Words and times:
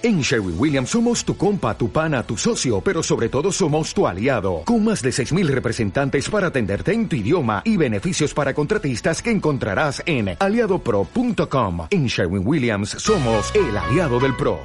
En 0.00 0.20
Sherwin 0.20 0.54
Williams 0.56 0.90
somos 0.90 1.24
tu 1.24 1.36
compa, 1.36 1.76
tu 1.76 1.90
pana, 1.90 2.22
tu 2.22 2.36
socio, 2.36 2.80
pero 2.80 3.02
sobre 3.02 3.28
todo 3.28 3.50
somos 3.50 3.92
tu 3.92 4.06
aliado, 4.06 4.62
con 4.64 4.84
más 4.84 5.02
de 5.02 5.10
6.000 5.10 5.48
representantes 5.48 6.30
para 6.30 6.46
atenderte 6.46 6.92
en 6.92 7.08
tu 7.08 7.16
idioma 7.16 7.62
y 7.64 7.76
beneficios 7.76 8.32
para 8.32 8.54
contratistas 8.54 9.20
que 9.20 9.32
encontrarás 9.32 10.00
en 10.06 10.36
aliadopro.com. 10.38 11.88
En 11.90 12.06
Sherwin 12.06 12.46
Williams 12.46 12.90
somos 12.90 13.52
el 13.56 13.76
aliado 13.76 14.20
del 14.20 14.36
PRO. 14.36 14.60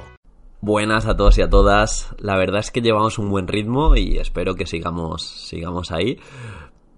Buenas 0.60 1.04
a 1.06 1.16
todos 1.16 1.36
y 1.36 1.42
a 1.42 1.50
todas. 1.50 2.14
La 2.18 2.36
verdad 2.36 2.60
es 2.60 2.70
que 2.70 2.80
llevamos 2.80 3.18
un 3.18 3.28
buen 3.28 3.48
ritmo 3.48 3.96
y 3.96 4.18
espero 4.18 4.54
que 4.54 4.66
sigamos, 4.66 5.26
sigamos 5.26 5.90
ahí. 5.90 6.20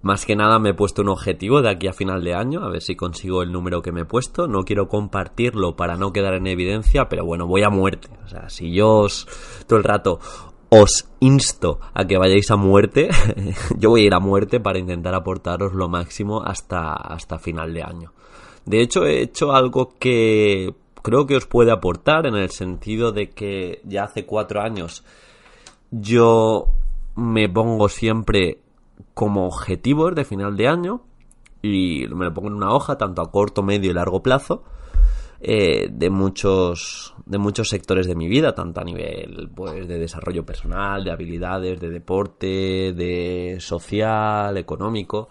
Más 0.06 0.24
que 0.24 0.36
nada 0.36 0.60
me 0.60 0.70
he 0.70 0.74
puesto 0.74 1.02
un 1.02 1.08
objetivo 1.08 1.62
de 1.62 1.68
aquí 1.68 1.88
a 1.88 1.92
final 1.92 2.22
de 2.22 2.32
año, 2.32 2.62
a 2.62 2.70
ver 2.70 2.80
si 2.80 2.94
consigo 2.94 3.42
el 3.42 3.50
número 3.50 3.82
que 3.82 3.90
me 3.90 4.02
he 4.02 4.04
puesto. 4.04 4.46
No 4.46 4.62
quiero 4.62 4.86
compartirlo 4.86 5.74
para 5.74 5.96
no 5.96 6.12
quedar 6.12 6.34
en 6.34 6.46
evidencia, 6.46 7.08
pero 7.08 7.24
bueno, 7.24 7.48
voy 7.48 7.64
a 7.64 7.70
muerte. 7.70 8.08
O 8.24 8.28
sea, 8.28 8.48
si 8.48 8.72
yo 8.72 8.98
os 8.98 9.26
todo 9.66 9.80
el 9.80 9.84
rato 9.84 10.20
os 10.68 11.08
insto 11.18 11.80
a 11.92 12.04
que 12.04 12.18
vayáis 12.18 12.52
a 12.52 12.56
muerte, 12.56 13.08
yo 13.78 13.90
voy 13.90 14.02
a 14.02 14.06
ir 14.06 14.14
a 14.14 14.20
muerte 14.20 14.60
para 14.60 14.78
intentar 14.78 15.12
aportaros 15.12 15.72
lo 15.72 15.88
máximo 15.88 16.40
hasta, 16.40 16.92
hasta 16.92 17.40
final 17.40 17.74
de 17.74 17.82
año. 17.82 18.12
De 18.64 18.82
hecho, 18.82 19.06
he 19.06 19.22
hecho 19.22 19.54
algo 19.54 19.96
que 19.98 20.72
creo 21.02 21.26
que 21.26 21.34
os 21.34 21.46
puede 21.46 21.72
aportar 21.72 22.28
en 22.28 22.36
el 22.36 22.50
sentido 22.50 23.10
de 23.10 23.30
que 23.30 23.80
ya 23.82 24.04
hace 24.04 24.24
cuatro 24.24 24.60
años 24.60 25.02
yo 25.90 26.68
me 27.16 27.48
pongo 27.48 27.88
siempre 27.88 28.60
como 29.14 29.46
objetivos 29.46 30.14
de 30.14 30.24
final 30.24 30.56
de 30.56 30.68
año 30.68 31.02
y 31.62 32.06
me 32.08 32.26
lo 32.26 32.34
pongo 32.34 32.48
en 32.48 32.54
una 32.54 32.72
hoja 32.72 32.98
tanto 32.98 33.22
a 33.22 33.30
corto, 33.30 33.62
medio 33.62 33.90
y 33.90 33.94
largo 33.94 34.22
plazo 34.22 34.64
eh, 35.40 35.88
de 35.90 36.08
muchos 36.08 37.14
de 37.26 37.36
muchos 37.36 37.68
sectores 37.68 38.06
de 38.06 38.14
mi 38.14 38.26
vida 38.26 38.54
tanto 38.54 38.80
a 38.80 38.84
nivel 38.84 39.50
pues 39.54 39.86
de 39.86 39.98
desarrollo 39.98 40.46
personal 40.46 41.04
de 41.04 41.10
habilidades 41.10 41.78
de 41.78 41.90
deporte 41.90 42.94
de 42.94 43.56
social 43.60 44.56
económico. 44.56 45.28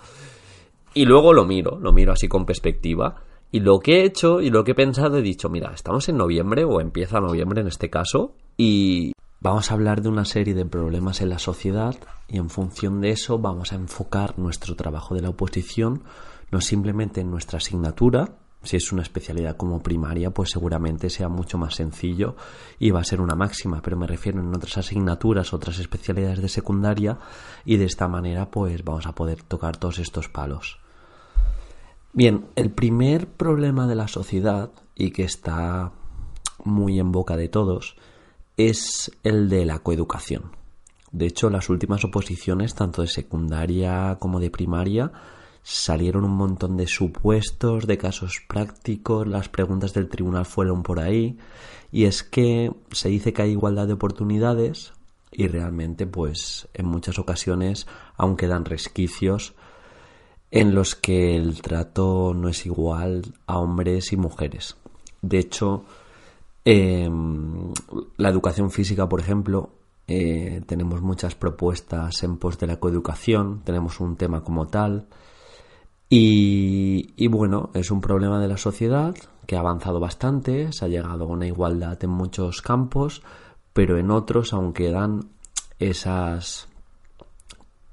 Y 0.93 1.05
luego 1.05 1.33
lo 1.33 1.45
miro 1.45 1.79
lo 1.79 1.91
miro 1.91 2.13
así 2.13 2.27
con 2.27 2.45
perspectiva 2.45 3.15
y 3.51 3.61
lo 3.61 3.79
que 3.79 4.01
he 4.01 4.05
hecho 4.05 4.41
y 4.41 4.49
lo 4.51 4.63
que 4.63 4.71
he 4.71 4.75
pensado 4.75 5.17
he 5.17 5.21
dicho 5.21 5.49
mira 5.49 5.71
estamos 5.73 6.07
en 6.07 6.17
noviembre 6.17 6.65
o 6.65 6.81
empieza 6.81 7.19
noviembre 7.19 7.61
en 7.61 7.67
este 7.67 7.89
caso 7.89 8.35
y 8.57 9.14
Vamos 9.45 9.69
a 9.69 9.75
hablar 9.75 10.01
de 10.01 10.09
una 10.09 10.25
serie 10.25 10.55
de 10.55 10.65
problemas 10.65 11.21
en 11.21 11.29
la 11.29 11.37
sociedad 11.37 11.95
y 12.27 12.39
en 12.39 12.49
función 12.49 12.99
de 12.99 13.11
eso 13.11 13.37
vamos 13.37 13.73
a 13.73 13.75
enfocar 13.75 14.39
nuestro 14.39 14.75
trabajo 14.75 15.13
de 15.13 15.21
la 15.21 15.29
oposición 15.29 16.01
no 16.49 16.61
simplemente 16.61 17.21
en 17.21 17.29
nuestra 17.29 17.57
asignatura, 17.57 18.39
si 18.63 18.77
es 18.77 18.91
una 18.91 19.03
especialidad 19.03 19.55
como 19.55 19.83
primaria, 19.83 20.31
pues 20.31 20.49
seguramente 20.49 21.11
sea 21.11 21.29
mucho 21.29 21.59
más 21.59 21.75
sencillo 21.75 22.35
y 22.79 22.89
va 22.89 23.01
a 23.01 23.03
ser 23.03 23.21
una 23.21 23.35
máxima, 23.35 23.83
pero 23.83 23.97
me 23.97 24.07
refiero 24.07 24.39
en 24.39 24.51
otras 24.51 24.79
asignaturas, 24.79 25.53
otras 25.53 25.77
especialidades 25.77 26.41
de 26.41 26.49
secundaria 26.49 27.19
y 27.65 27.77
de 27.77 27.85
esta 27.85 28.07
manera 28.07 28.49
pues 28.49 28.83
vamos 28.83 29.05
a 29.05 29.13
poder 29.13 29.43
tocar 29.43 29.77
todos 29.77 29.99
estos 29.99 30.27
palos. 30.27 30.79
Bien, 32.13 32.47
el 32.55 32.71
primer 32.71 33.27
problema 33.27 33.85
de 33.85 33.93
la 33.93 34.07
sociedad 34.07 34.71
y 34.95 35.11
que 35.11 35.23
está 35.23 35.91
muy 36.63 36.99
en 36.99 37.11
boca 37.11 37.37
de 37.37 37.47
todos 37.47 37.95
es 38.57 39.11
el 39.23 39.49
de 39.49 39.65
la 39.65 39.79
coeducación. 39.79 40.51
De 41.11 41.27
hecho, 41.27 41.49
las 41.49 41.69
últimas 41.69 42.03
oposiciones, 42.03 42.75
tanto 42.75 43.01
de 43.01 43.07
secundaria 43.07 44.17
como 44.19 44.39
de 44.39 44.49
primaria, 44.49 45.11
salieron 45.63 46.25
un 46.25 46.35
montón 46.35 46.77
de 46.77 46.87
supuestos, 46.87 47.87
de 47.87 47.97
casos 47.97 48.41
prácticos, 48.47 49.27
las 49.27 49.49
preguntas 49.49 49.93
del 49.93 50.09
tribunal 50.09 50.45
fueron 50.45 50.83
por 50.83 50.99
ahí, 50.99 51.37
y 51.91 52.05
es 52.05 52.23
que 52.23 52.71
se 52.91 53.09
dice 53.09 53.33
que 53.33 53.41
hay 53.41 53.51
igualdad 53.51 53.87
de 53.87 53.93
oportunidades 53.93 54.93
y 55.31 55.47
realmente, 55.47 56.05
pues, 56.05 56.67
en 56.73 56.85
muchas 56.85 57.19
ocasiones 57.19 57.87
aún 58.15 58.37
quedan 58.37 58.65
resquicios 58.65 59.53
en 60.51 60.75
los 60.75 60.95
que 60.95 61.35
el 61.35 61.61
trato 61.61 62.33
no 62.33 62.47
es 62.47 62.65
igual 62.65 63.33
a 63.47 63.57
hombres 63.57 64.13
y 64.13 64.17
mujeres. 64.17 64.77
De 65.21 65.39
hecho, 65.39 65.83
Em, 66.67 67.71
la 68.17 68.29
educación 68.29 68.71
física, 68.71 69.07
por 69.07 69.19
ejemplo, 69.19 69.69
eh, 70.07 70.63
tenemos 70.65 71.01
muchas 71.01 71.35
propuestas 71.35 72.23
en 72.23 72.37
pos 72.37 72.57
de 72.57 72.65
la 72.65 72.79
coeducación, 72.79 73.61
tenemos 73.63 73.99
un 73.99 74.15
tema 74.15 74.43
como 74.43 74.65
tal. 74.65 75.07
Y, 76.09 77.13
y, 77.15 77.27
bueno, 77.27 77.69
es 77.75 77.91
un 77.91 78.01
problema 78.01 78.39
de 78.39 78.47
la 78.47 78.57
sociedad 78.57 79.15
que 79.45 79.55
ha 79.55 79.59
avanzado 79.59 79.99
bastante, 79.99 80.71
se 80.71 80.85
ha 80.85 80.87
llegado 80.87 81.25
a 81.25 81.27
una 81.27 81.45
igualdad 81.45 82.03
en 82.03 82.09
muchos 82.09 82.61
campos, 82.63 83.21
pero 83.73 83.99
en 83.99 84.09
otros 84.09 84.53
aún 84.53 84.73
quedan 84.73 85.29
esas, 85.77 86.67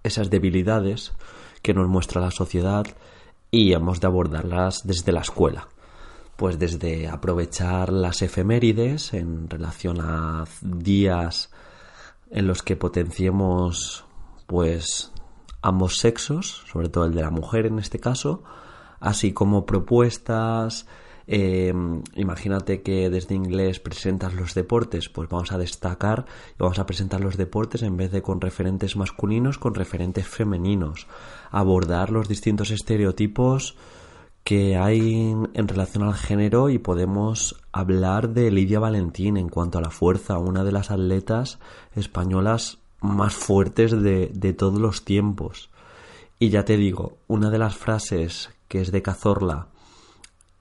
esas 0.02 0.30
debilidades 0.30 1.12
que 1.60 1.74
nos 1.74 1.88
muestra 1.88 2.22
la 2.22 2.30
sociedad 2.30 2.86
y 3.50 3.74
hemos 3.74 4.00
de 4.00 4.06
abordarlas 4.06 4.86
desde 4.86 5.12
la 5.12 5.20
escuela 5.20 5.68
pues 6.36 6.58
desde 6.58 7.08
aprovechar 7.08 7.92
las 7.92 8.22
efemérides 8.22 9.14
en 9.14 9.48
relación 9.48 10.00
a 10.00 10.44
días 10.60 11.50
en 12.30 12.46
los 12.46 12.62
que 12.62 12.76
potenciemos 12.76 14.04
pues 14.46 15.12
ambos 15.60 15.96
sexos, 15.96 16.64
sobre 16.70 16.88
todo 16.88 17.04
el 17.04 17.14
de 17.14 17.22
la 17.22 17.30
mujer 17.30 17.66
en 17.66 17.78
este 17.78 17.98
caso, 17.98 18.42
así 19.00 19.32
como 19.32 19.64
propuestas, 19.66 20.86
em, 21.26 22.02
imagínate 22.14 22.82
que 22.82 23.08
desde 23.10 23.34
inglés 23.34 23.78
presentas 23.78 24.34
los 24.34 24.54
deportes, 24.54 25.08
pues 25.08 25.28
vamos 25.28 25.52
a 25.52 25.58
destacar 25.58 26.24
y 26.50 26.62
vamos 26.62 26.78
a 26.78 26.86
presentar 26.86 27.20
los 27.20 27.36
deportes 27.36 27.82
en 27.82 27.96
vez 27.96 28.10
de 28.10 28.22
con 28.22 28.40
referentes 28.40 28.96
masculinos, 28.96 29.58
con 29.58 29.74
referentes 29.74 30.26
femeninos, 30.26 31.06
abordar 31.50 32.10
los 32.10 32.28
distintos 32.28 32.70
estereotipos 32.70 33.76
que 34.44 34.76
hay 34.76 35.34
en 35.54 35.68
relación 35.68 36.02
al 36.02 36.14
género 36.14 36.68
y 36.68 36.78
podemos 36.78 37.60
hablar 37.70 38.30
de 38.30 38.50
Lidia 38.50 38.80
Valentín 38.80 39.36
en 39.36 39.48
cuanto 39.48 39.78
a 39.78 39.82
la 39.82 39.90
fuerza, 39.90 40.38
una 40.38 40.64
de 40.64 40.72
las 40.72 40.90
atletas 40.90 41.58
españolas 41.94 42.78
más 43.00 43.34
fuertes 43.34 43.92
de, 43.92 44.30
de 44.34 44.52
todos 44.52 44.80
los 44.80 45.04
tiempos. 45.04 45.70
Y 46.38 46.50
ya 46.50 46.64
te 46.64 46.76
digo, 46.76 47.18
una 47.28 47.50
de 47.50 47.58
las 47.58 47.76
frases 47.76 48.50
que 48.66 48.80
es 48.80 48.90
de 48.90 49.02
Cazorla 49.02 49.68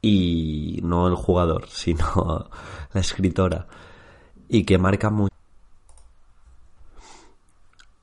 y 0.02 0.80
no 0.84 1.08
el 1.08 1.16
jugador, 1.16 1.68
sino 1.70 2.50
la 2.94 3.02
escritora 3.02 3.68
y 4.47 4.64
que 4.64 4.78
marca 4.78 5.09
mucho. 5.09 5.31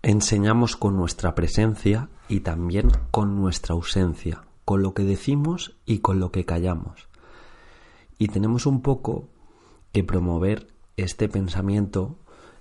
Enseñamos 0.02 0.76
con 0.76 0.96
nuestra 0.96 1.34
presencia 1.34 2.08
y 2.28 2.40
también 2.40 2.90
con 3.10 3.36
nuestra 3.36 3.74
ausencia 3.74 4.47
con 4.68 4.82
lo 4.82 4.92
que 4.92 5.04
decimos 5.04 5.78
y 5.86 6.00
con 6.00 6.20
lo 6.20 6.30
que 6.30 6.44
callamos. 6.44 7.08
Y 8.18 8.28
tenemos 8.28 8.66
un 8.66 8.82
poco 8.82 9.30
que 9.92 10.04
promover 10.04 10.68
este 10.98 11.26
pensamiento 11.26 12.18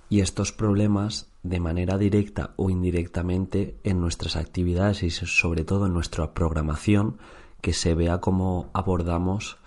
y 0.07 0.21
estos 0.21 0.53
problemas 0.53 1.27
de 1.43 1.59
manera 1.59 1.97
directa 1.97 2.53
o 2.55 2.69
indirectamente 2.69 3.77
en 3.83 3.99
nuestras 3.99 4.37
actividades 4.37 5.03
y 5.03 5.09
sobre 5.09 5.65
todo 5.65 5.87
en 5.87 5.93
nuestra 5.93 6.33
programación 6.33 7.17
que 7.59 7.73
se 7.73 7.93
vea 7.93 8.21
cómo 8.21 8.69
abordamos 8.71 9.57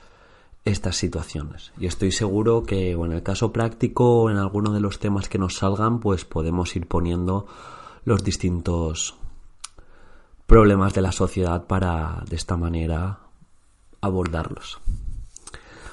estas 0.64 0.96
situaciones. 0.96 1.72
Y 1.78 1.84
estoy 1.84 2.10
seguro 2.10 2.62
que 2.62 2.92
en 2.92 3.12
el 3.12 3.22
caso 3.22 3.52
práctico 3.52 4.22
o 4.22 4.30
en 4.30 4.38
alguno 4.38 4.72
de 4.72 4.80
los 4.80 4.98
temas 4.98 5.28
que 5.28 5.36
nos 5.36 5.56
salgan, 5.56 6.00
pues 6.00 6.24
podemos 6.24 6.74
ir 6.74 6.86
poniendo 6.86 7.44
los 8.06 8.24
distintos 8.24 9.20
problemas 10.50 10.92
de 10.94 11.00
la 11.00 11.12
sociedad 11.12 11.68
para 11.68 12.24
de 12.28 12.34
esta 12.34 12.56
manera 12.56 13.20
abordarlos. 14.00 14.80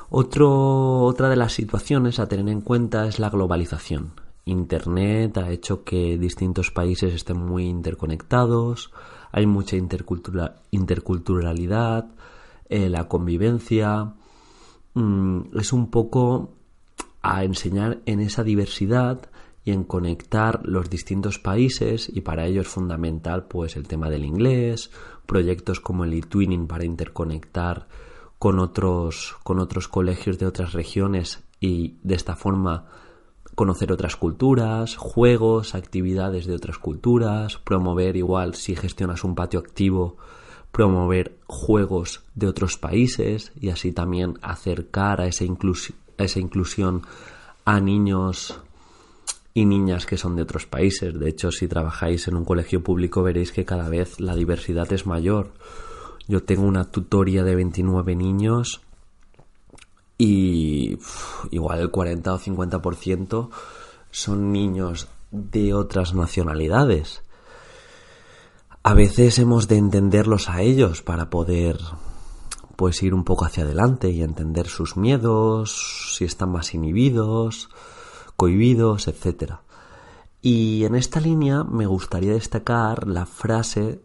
otra 0.10 1.30
de 1.30 1.36
las 1.36 1.54
situaciones 1.54 2.18
a 2.18 2.28
tener 2.28 2.50
en 2.50 2.62
cuenta 2.62 3.06
es 3.06 3.20
la 3.20 3.30
globalización. 3.30 4.14
Internet 4.46 5.38
ha 5.38 5.52
hecho 5.52 5.84
que 5.84 6.18
distintos 6.18 6.72
países 6.72 7.14
estén 7.14 7.38
muy 7.38 7.68
interconectados, 7.68 8.92
hay 9.32 9.46
mucha 9.46 9.76
interculturalidad, 10.72 12.08
eh, 12.68 12.90
la 12.90 13.08
convivencia. 13.08 14.16
Mm, 14.96 15.56
es 15.56 15.72
un 15.72 15.92
poco 15.92 16.56
a 17.22 17.44
enseñar 17.44 18.00
en 18.08 18.22
esa 18.22 18.44
diversidad 18.44 19.30
y 19.68 19.72
en 19.74 19.84
conectar 19.84 20.62
los 20.64 20.90
distintos 20.90 21.40
países 21.40 22.10
y 22.14 22.22
para 22.22 22.46
ello 22.46 22.62
es 22.62 22.70
fundamental 22.70 23.48
pues 23.50 23.76
el 23.76 23.86
tema 23.86 24.10
del 24.10 24.24
inglés, 24.24 24.92
proyectos 25.26 25.82
como 25.82 26.06
el 26.06 26.14
eTwinning 26.14 26.68
para 26.68 26.86
interconectar 26.86 27.90
con 28.40 28.60
otros 28.60 29.36
con 29.44 29.60
otros 29.60 29.90
colegios 29.90 30.40
de 30.40 30.46
otras 30.46 30.72
regiones 30.72 31.44
y 31.60 31.98
de 32.02 32.16
esta 32.16 32.38
forma 32.38 32.86
conocer 33.56 33.92
otras 33.92 34.16
culturas, 34.16 34.96
juegos, 34.96 35.76
actividades 35.76 36.46
de 36.46 36.56
otras 36.56 36.78
culturas, 36.78 37.58
promover 37.58 38.16
igual 38.16 38.56
si 38.56 38.74
gestionas 38.74 39.26
un 39.26 39.36
patio 39.36 39.60
activo, 39.60 40.16
promover 40.72 41.40
juegos 41.46 42.24
de 42.36 42.48
otros 42.48 42.78
países 42.78 43.52
y 43.60 43.68
así 43.68 43.92
también 43.92 44.40
acercar 44.42 45.20
a 45.20 45.28
esa, 45.28 45.44
a 45.44 46.24
esa 46.24 46.40
inclusión 46.40 47.02
a 47.66 47.82
niños 47.82 48.62
y 49.58 49.66
niñas 49.66 50.06
que 50.06 50.18
son 50.18 50.36
de 50.36 50.44
otros 50.44 50.68
países. 50.68 51.20
De 51.20 51.28
hecho, 51.28 51.52
si 51.52 51.68
trabajáis 51.68 52.28
en 52.28 52.36
un 52.36 52.46
colegio 52.46 52.84
público 52.84 53.24
veréis 53.24 53.52
que 53.52 53.66
cada 53.66 53.90
vez 53.90 54.20
la 54.20 54.36
diversidad 54.36 54.94
es 54.94 55.08
mayor. 55.08 55.52
Yo 56.28 56.44
tengo 56.44 56.62
una 56.62 56.92
tutoría 56.92 57.44
de 57.44 57.56
29 57.56 58.16
niños 58.16 58.82
y 60.16 61.00
igual 61.50 61.80
el 61.80 61.90
40 61.90 62.36
o 62.36 62.40
50% 62.40 63.50
son 64.12 64.52
niños 64.52 65.08
de 65.32 65.74
otras 65.74 66.14
nacionalidades. 66.14 67.24
A 68.84 68.94
veces 68.94 69.40
hemos 69.40 69.68
de 69.68 69.78
entenderlos 69.78 70.50
a 70.50 70.62
ellos 70.62 71.02
para 71.02 71.32
poder 71.32 71.80
pues 72.76 73.02
ir 73.02 73.16
un 73.16 73.24
poco 73.24 73.46
hacia 73.46 73.64
adelante 73.64 74.12
y 74.12 74.22
entender 74.22 74.68
sus 74.68 74.98
miedos, 74.98 76.14
si 76.16 76.26
están 76.26 76.52
más 76.52 76.76
inhibidos, 76.76 77.70
cohibidos, 78.38 79.10
etc. 79.10 79.56
Y 80.42 80.86
en 80.86 80.96
esta 80.96 81.20
línea 81.20 81.66
me 81.66 81.86
gustaría 81.86 82.32
destacar 82.32 83.08
la 83.08 83.26
frase 83.26 84.00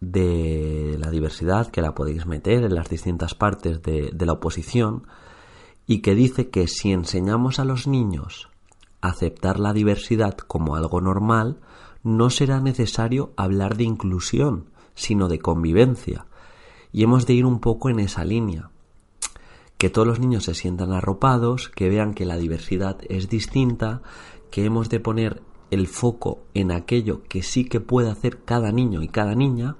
de 0.00 0.96
la 0.98 1.10
diversidad 1.10 1.70
que 1.70 1.82
la 1.82 1.94
podéis 1.94 2.26
meter 2.26 2.64
en 2.64 2.74
las 2.74 2.88
distintas 2.88 3.36
partes 3.36 3.80
de, 3.82 4.10
de 4.12 4.26
la 4.26 4.32
oposición 4.32 5.06
y 5.86 6.00
que 6.00 6.16
dice 6.16 6.50
que 6.50 6.66
si 6.66 6.90
enseñamos 6.90 7.60
a 7.60 7.64
los 7.64 7.86
niños 7.86 8.48
a 9.00 9.10
aceptar 9.10 9.60
la 9.60 9.72
diversidad 9.72 10.36
como 10.36 10.74
algo 10.74 11.00
normal, 11.00 11.60
no 12.02 12.30
será 12.30 12.60
necesario 12.60 13.32
hablar 13.36 13.76
de 13.76 13.84
inclusión, 13.84 14.70
sino 14.94 15.28
de 15.28 15.38
convivencia. 15.38 16.26
Y 16.90 17.04
hemos 17.04 17.26
de 17.26 17.34
ir 17.34 17.46
un 17.46 17.60
poco 17.60 17.90
en 17.90 18.00
esa 18.00 18.24
línea. 18.24 18.71
Que 19.82 19.90
todos 19.90 20.06
los 20.06 20.20
niños 20.20 20.44
se 20.44 20.54
sientan 20.54 20.92
arropados, 20.92 21.68
que 21.68 21.88
vean 21.88 22.14
que 22.14 22.24
la 22.24 22.36
diversidad 22.36 22.98
es 23.08 23.28
distinta, 23.28 24.00
que 24.52 24.64
hemos 24.64 24.88
de 24.90 25.00
poner 25.00 25.42
el 25.72 25.88
foco 25.88 26.44
en 26.54 26.70
aquello 26.70 27.24
que 27.24 27.42
sí 27.42 27.64
que 27.64 27.80
puede 27.80 28.08
hacer 28.08 28.44
cada 28.44 28.70
niño 28.70 29.02
y 29.02 29.08
cada 29.08 29.34
niña, 29.34 29.74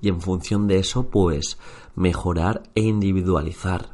y 0.00 0.08
en 0.08 0.22
función 0.22 0.68
de 0.68 0.78
eso, 0.78 1.10
pues 1.10 1.58
mejorar 1.94 2.62
e 2.74 2.80
individualizar. 2.80 3.90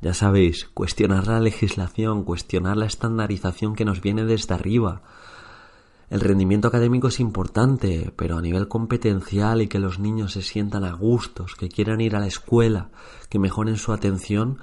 Ya 0.00 0.12
sabéis, 0.12 0.68
cuestionar 0.74 1.28
la 1.28 1.38
legislación, 1.38 2.24
cuestionar 2.24 2.76
la 2.76 2.86
estandarización 2.86 3.76
que 3.76 3.84
nos 3.84 4.00
viene 4.00 4.24
desde 4.24 4.54
arriba. 4.54 5.02
El 6.10 6.20
rendimiento 6.20 6.66
académico 6.66 7.06
es 7.06 7.20
importante, 7.20 8.12
pero 8.16 8.36
a 8.36 8.42
nivel 8.42 8.66
competencial 8.66 9.62
y 9.62 9.68
que 9.68 9.78
los 9.78 10.00
niños 10.00 10.32
se 10.32 10.42
sientan 10.42 10.84
a 10.84 10.92
gustos, 10.92 11.54
que 11.54 11.68
quieran 11.68 12.00
ir 12.00 12.16
a 12.16 12.20
la 12.20 12.26
escuela, 12.26 12.90
que 13.28 13.38
mejoren 13.38 13.76
su 13.76 13.92
atención, 13.92 14.58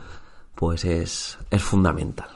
pues 0.55 0.83
es, 0.83 1.39
es 1.49 1.63
fundamental. 1.63 2.27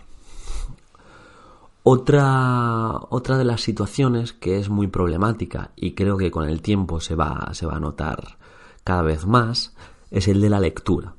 Otra, 1.83 2.91
otra 3.09 3.37
de 3.37 3.43
las 3.43 3.61
situaciones 3.61 4.31
que 4.31 4.59
es 4.59 4.69
muy 4.69 4.87
problemática 4.87 5.71
y 5.75 5.93
creo 5.93 6.15
que 6.15 6.31
con 6.31 6.47
el 6.47 6.61
tiempo 6.61 7.01
se 7.01 7.15
va, 7.15 7.49
se 7.53 7.65
va 7.65 7.75
a 7.75 7.79
notar 7.79 8.37
cada 8.83 9.01
vez 9.01 9.25
más 9.25 9.75
es 10.09 10.27
el 10.27 10.41
de 10.41 10.49
la 10.49 10.59
lectura. 10.59 11.15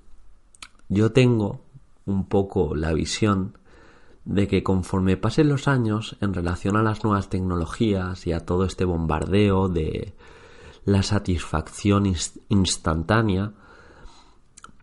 Yo 0.89 1.13
tengo 1.13 1.61
un 2.07 2.27
poco 2.27 2.75
la 2.75 2.93
visión 2.93 3.59
de 4.25 4.47
que 4.47 4.63
conforme 4.63 5.17
pasen 5.17 5.49
los 5.49 5.69
años 5.69 6.17
en 6.21 6.33
relación 6.35 6.77
a 6.77 6.83
las 6.83 7.03
nuevas 7.05 7.29
tecnologías 7.29 8.27
y 8.27 8.33
a 8.33 8.41
todo 8.41 8.65
este 8.65 8.85
bombardeo 8.85 9.69
de 9.69 10.15
la 10.85 11.03
satisfacción 11.03 12.13
instantánea, 12.49 13.53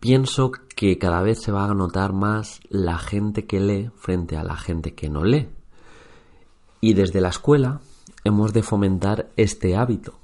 pienso 0.00 0.52
que 0.76 0.98
cada 0.98 1.22
vez 1.22 1.40
se 1.40 1.52
va 1.52 1.64
a 1.64 1.74
notar 1.74 2.12
más 2.12 2.60
la 2.68 2.98
gente 2.98 3.46
que 3.46 3.60
lee 3.60 3.90
frente 3.96 4.36
a 4.36 4.44
la 4.44 4.56
gente 4.56 4.94
que 4.94 5.08
no 5.08 5.24
lee. 5.24 5.48
Y 6.80 6.94
desde 6.94 7.20
la 7.20 7.28
escuela 7.28 7.80
hemos 8.24 8.52
de 8.52 8.62
fomentar 8.62 9.30
este 9.36 9.76
hábito, 9.76 10.18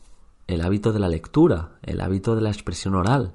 el 0.46 0.62
hábito 0.62 0.92
de 0.92 1.00
la 1.00 1.08
lectura, 1.08 1.78
el 1.82 2.00
hábito 2.00 2.34
de 2.34 2.42
la 2.42 2.50
expresión 2.50 2.94
oral, 2.94 3.34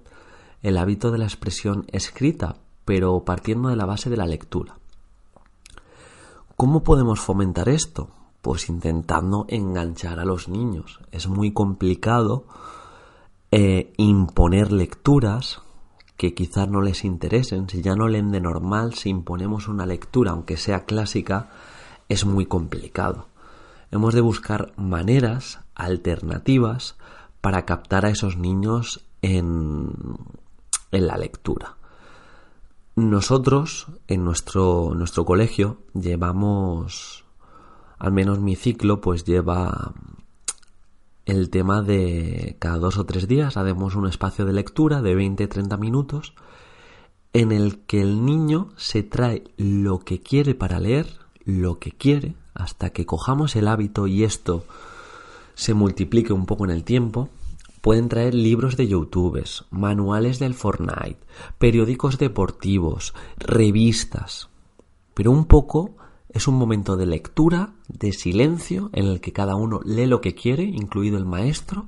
el 0.61 0.77
hábito 0.77 1.11
de 1.11 1.17
la 1.17 1.25
expresión 1.25 1.85
escrita, 1.91 2.57
pero 2.85 3.23
partiendo 3.23 3.69
de 3.69 3.75
la 3.75 3.85
base 3.85 4.09
de 4.09 4.17
la 4.17 4.25
lectura. 4.25 4.80
¿Cómo 6.61 6.83
podemos 6.83 7.19
fomentar 7.19 7.69
esto? 7.69 8.11
Pues 8.43 8.69
intentando 8.69 9.45
enganchar 9.47 10.19
a 10.19 10.25
los 10.25 10.47
niños. 10.47 10.99
Es 11.11 11.27
muy 11.27 11.53
complicado 11.53 12.45
eh, 13.49 13.91
imponer 13.97 14.71
lecturas 14.71 15.63
que 16.17 16.35
quizás 16.35 16.69
no 16.69 16.83
les 16.83 17.03
interesen. 17.03 17.67
Si 17.67 17.81
ya 17.81 17.95
no 17.95 18.07
leen 18.07 18.29
de 18.29 18.41
normal, 18.41 18.93
si 18.93 19.09
imponemos 19.09 19.67
una 19.67 19.87
lectura, 19.87 20.33
aunque 20.33 20.55
sea 20.55 20.85
clásica, 20.85 21.49
es 22.09 22.27
muy 22.27 22.45
complicado. 22.45 23.25
Hemos 23.89 24.13
de 24.13 24.21
buscar 24.21 24.71
maneras 24.77 25.61
alternativas 25.73 26.95
para 27.41 27.65
captar 27.65 28.05
a 28.05 28.11
esos 28.11 28.37
niños 28.37 29.03
en, 29.23 29.95
en 30.91 31.07
la 31.07 31.17
lectura. 31.17 31.77
Nosotros, 33.09 33.87
en 34.07 34.23
nuestro, 34.23 34.93
nuestro 34.93 35.25
colegio, 35.25 35.79
llevamos, 35.95 37.25
al 37.97 38.11
menos 38.11 38.39
mi 38.39 38.55
ciclo, 38.55 39.01
pues 39.01 39.25
lleva 39.25 39.95
el 41.25 41.49
tema 41.49 41.81
de 41.81 42.57
cada 42.59 42.77
dos 42.77 42.99
o 42.99 43.05
tres 43.07 43.27
días 43.27 43.57
haremos 43.57 43.95
un 43.95 44.07
espacio 44.07 44.45
de 44.45 44.53
lectura 44.53 45.01
de 45.01 45.17
20-30 45.17 45.79
minutos 45.79 46.33
en 47.33 47.51
el 47.51 47.79
que 47.79 48.01
el 48.01 48.23
niño 48.23 48.69
se 48.75 49.01
trae 49.01 49.45
lo 49.57 49.99
que 49.99 50.21
quiere 50.21 50.53
para 50.53 50.79
leer, 50.79 51.07
lo 51.43 51.79
que 51.79 51.91
quiere, 51.91 52.35
hasta 52.53 52.91
que 52.91 53.07
cojamos 53.07 53.55
el 53.55 53.67
hábito 53.67 54.05
y 54.05 54.23
esto 54.23 54.63
se 55.55 55.73
multiplique 55.73 56.33
un 56.33 56.45
poco 56.45 56.65
en 56.65 56.71
el 56.71 56.83
tiempo, 56.83 57.29
Pueden 57.81 58.09
traer 58.09 58.35
libros 58.35 58.77
de 58.77 58.87
youtubers, 58.87 59.65
manuales 59.71 60.37
del 60.37 60.53
Fortnite, 60.53 61.17
periódicos 61.57 62.17
deportivos, 62.19 63.13
revistas. 63.37 64.49
Pero 65.13 65.31
un 65.31 65.45
poco 65.45 65.95
es 66.29 66.47
un 66.47 66.55
momento 66.55 66.95
de 66.95 67.05
lectura, 67.05 67.73
de 67.87 68.13
silencio, 68.13 68.89
en 68.93 69.07
el 69.07 69.19
que 69.19 69.33
cada 69.33 69.55
uno 69.55 69.81
lee 69.83 70.05
lo 70.05 70.21
que 70.21 70.35
quiere, 70.35 70.63
incluido 70.63 71.17
el 71.17 71.25
maestro, 71.25 71.87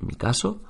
en 0.00 0.06
mi 0.06 0.14
caso, 0.14 0.60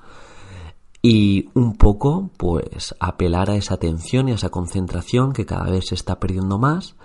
y 1.01 1.49
un 1.53 1.77
poco, 1.77 2.31
pues, 2.35 2.95
apelar 2.99 3.51
a 3.51 3.55
esa 3.55 3.75
atención 3.75 4.27
y 4.27 4.31
a 4.31 4.35
esa 4.35 4.49
concentración 4.49 5.33
que 5.33 5.45
cada 5.45 5.69
vez 5.69 5.89
se 5.89 5.95
está 5.95 6.19
perdiendo 6.19 6.57
más, 6.57 6.95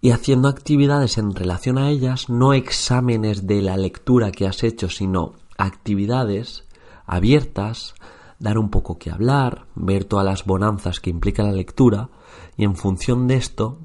y 0.00 0.10
haciendo 0.10 0.48
actividades 0.48 1.18
en 1.18 1.34
relación 1.34 1.78
a 1.78 1.90
ellas, 1.90 2.28
no 2.28 2.52
exámenes 2.52 3.46
de 3.46 3.62
la 3.62 3.76
lectura 3.76 4.32
que 4.32 4.46
has 4.46 4.62
hecho, 4.62 4.88
sino 4.88 5.34
actividades 5.58 6.66
abiertas, 7.06 7.94
dar 8.38 8.58
un 8.58 8.70
poco 8.70 8.98
que 8.98 9.10
hablar, 9.10 9.66
ver 9.74 10.04
todas 10.04 10.26
las 10.26 10.44
bonanzas 10.44 11.00
que 11.00 11.10
implica 11.10 11.42
la 11.42 11.52
lectura 11.52 12.10
y 12.56 12.64
en 12.64 12.76
función 12.76 13.26
de 13.26 13.36
esto, 13.36 13.78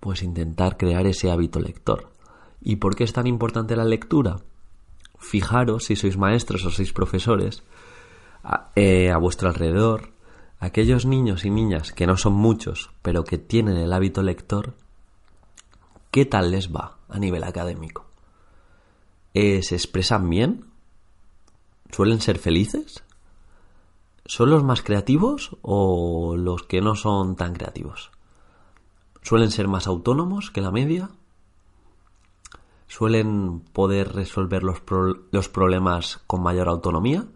pues 0.00 0.22
intentar 0.22 0.76
crear 0.76 1.06
ese 1.06 1.30
hábito 1.30 1.60
lector. 1.60 2.10
¿Y 2.60 2.76
por 2.76 2.96
qué 2.96 3.04
es 3.04 3.12
tan 3.12 3.26
importante 3.26 3.76
la 3.76 3.84
lectura? 3.84 4.40
Fijaros, 5.18 5.84
si 5.84 5.96
sois 5.96 6.16
maestros 6.16 6.64
o 6.64 6.70
sois 6.70 6.92
profesores, 6.92 7.62
a, 8.42 8.70
eh, 8.74 9.10
a 9.10 9.18
vuestro 9.18 9.48
alrededor, 9.48 10.12
aquellos 10.58 11.06
niños 11.06 11.44
y 11.44 11.50
niñas 11.50 11.92
que 11.92 12.06
no 12.06 12.16
son 12.16 12.34
muchos, 12.34 12.90
pero 13.02 13.24
que 13.24 13.38
tienen 13.38 13.76
el 13.76 13.92
hábito 13.92 14.22
lector, 14.22 14.74
¿qué 16.10 16.24
tal 16.24 16.50
les 16.50 16.72
va 16.74 16.98
a 17.08 17.18
nivel 17.18 17.44
académico? 17.44 18.06
¿Se 19.34 19.76
expresan 19.76 20.28
bien? 20.28 20.67
Suelen 21.90 22.20
ser 22.20 22.38
felices? 22.38 23.02
¿Son 24.24 24.50
los 24.50 24.62
más 24.62 24.82
creativos 24.82 25.56
o 25.62 26.36
los 26.36 26.62
que 26.64 26.80
no 26.80 26.94
son 26.94 27.34
tan 27.36 27.54
creativos? 27.54 28.10
¿Suelen 29.22 29.50
ser 29.50 29.68
más 29.68 29.86
autónomos 29.86 30.50
que 30.50 30.60
la 30.60 30.70
media? 30.70 31.10
¿Suelen 32.88 33.60
poder 33.60 34.12
resolver 34.12 34.62
los, 34.62 34.82
los 35.30 35.48
problemas 35.48 36.20
con 36.26 36.42
mayor 36.42 36.68
autonomía? 36.68 37.26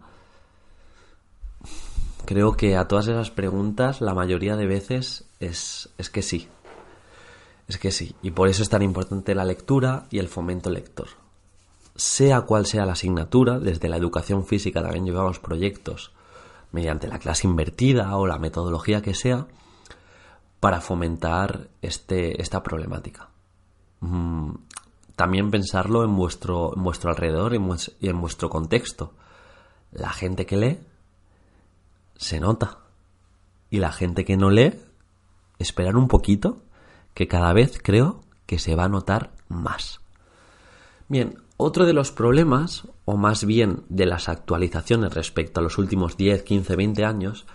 Creo 2.25 2.53
que 2.53 2.77
a 2.77 2.87
todas 2.87 3.07
esas 3.07 3.31
preguntas 3.31 3.99
la 3.99 4.13
mayoría 4.13 4.55
de 4.55 4.67
veces 4.67 5.25
es, 5.39 5.89
es 5.97 6.09
que 6.09 6.21
sí. 6.21 6.47
Es 7.67 7.77
que 7.77 7.91
sí. 7.91 8.15
Y 8.21 8.31
por 8.31 8.49
eso 8.49 8.61
es 8.61 8.69
tan 8.69 8.81
importante 8.81 9.35
la 9.35 9.45
lectura 9.45 10.05
y 10.09 10.19
el 10.19 10.27
fomento 10.27 10.69
lector 10.69 11.22
sea 11.95 12.41
cual 12.41 12.65
sea 12.65 12.85
la 12.85 12.93
asignatura, 12.93 13.59
desde 13.59 13.89
la 13.89 13.97
educación 13.97 14.45
física 14.45 14.81
también 14.81 15.05
llevamos 15.05 15.39
proyectos 15.39 16.11
mediante 16.71 17.07
la 17.07 17.19
clase 17.19 17.47
invertida 17.47 18.17
o 18.17 18.25
la 18.25 18.39
metodología 18.39 19.01
que 19.01 19.13
sea, 19.13 19.47
para 20.59 20.81
fomentar 20.81 21.69
este, 21.81 22.41
esta 22.41 22.63
problemática. 22.63 23.29
Mm, 23.99 24.53
también 25.15 25.51
pensarlo 25.51 26.03
en 26.03 26.15
vuestro, 26.15 26.75
en 26.75 26.83
vuestro 26.83 27.11
alrededor 27.11 27.53
y 27.53 28.09
en 28.09 28.21
vuestro 28.21 28.49
contexto. 28.49 29.13
La 29.91 30.09
gente 30.09 30.45
que 30.45 30.57
lee 30.57 30.79
se 32.15 32.39
nota. 32.39 32.79
Y 33.69 33.79
la 33.79 33.91
gente 33.91 34.25
que 34.25 34.37
no 34.37 34.49
lee, 34.49 34.73
esperar 35.59 35.95
un 35.95 36.07
poquito, 36.07 36.63
que 37.13 37.27
cada 37.27 37.53
vez 37.53 37.79
creo 37.81 38.21
que 38.45 38.59
se 38.59 38.75
va 38.75 38.85
a 38.85 38.89
notar 38.89 39.31
más. 39.49 39.99
Bien, 41.07 41.42
otro 41.57 41.85
de 41.85 41.93
los 41.93 42.11
problemas, 42.11 42.87
o 43.05 43.17
más 43.17 43.45
bien 43.45 43.83
de 43.89 44.05
las 44.05 44.29
actualizaciones 44.29 45.13
respecto 45.13 45.59
a 45.59 45.63
los 45.63 45.77
últimos 45.77 46.17
10, 46.17 46.43
15, 46.43 46.75
20 46.75 47.05
años, 47.05 47.45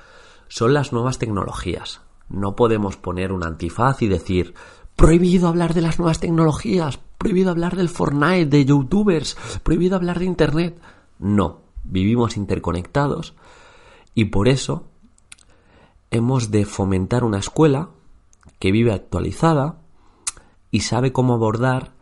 son 0.49 0.75
las 0.75 0.93
nuevas 0.93 1.19
tecnologías. 1.19 2.01
No 2.29 2.57
podemos 2.57 2.97
poner 2.97 3.33
un 3.33 3.45
antifaz 3.45 4.03
y 4.03 4.09
decir 4.09 4.55
prohibido 4.97 5.49
hablar 5.49 5.75
de 5.75 5.81
las 5.81 5.99
nuevas 5.99 6.21
tecnologías, 6.21 6.99
prohibido 7.19 7.51
hablar 7.51 7.77
del 7.77 7.89
Fortnite, 7.89 8.47
de 8.47 8.65
youtubers, 8.65 9.37
prohibido 9.63 9.97
hablar 9.97 10.19
de 10.19 10.25
Internet. 10.25 10.81
No, 11.19 11.63
vivimos 11.85 12.37
interconectados 12.37 13.35
y 14.15 14.27
por 14.27 14.49
eso 14.49 14.89
hemos 16.11 16.51
de 16.51 16.65
fomentar 16.65 17.25
una 17.25 17.39
escuela 17.39 17.91
que 18.59 18.73
vive 18.73 18.93
actualizada 18.93 19.81
y 20.71 20.81
sabe 20.81 21.13
cómo 21.13 21.35
abordar 21.35 21.93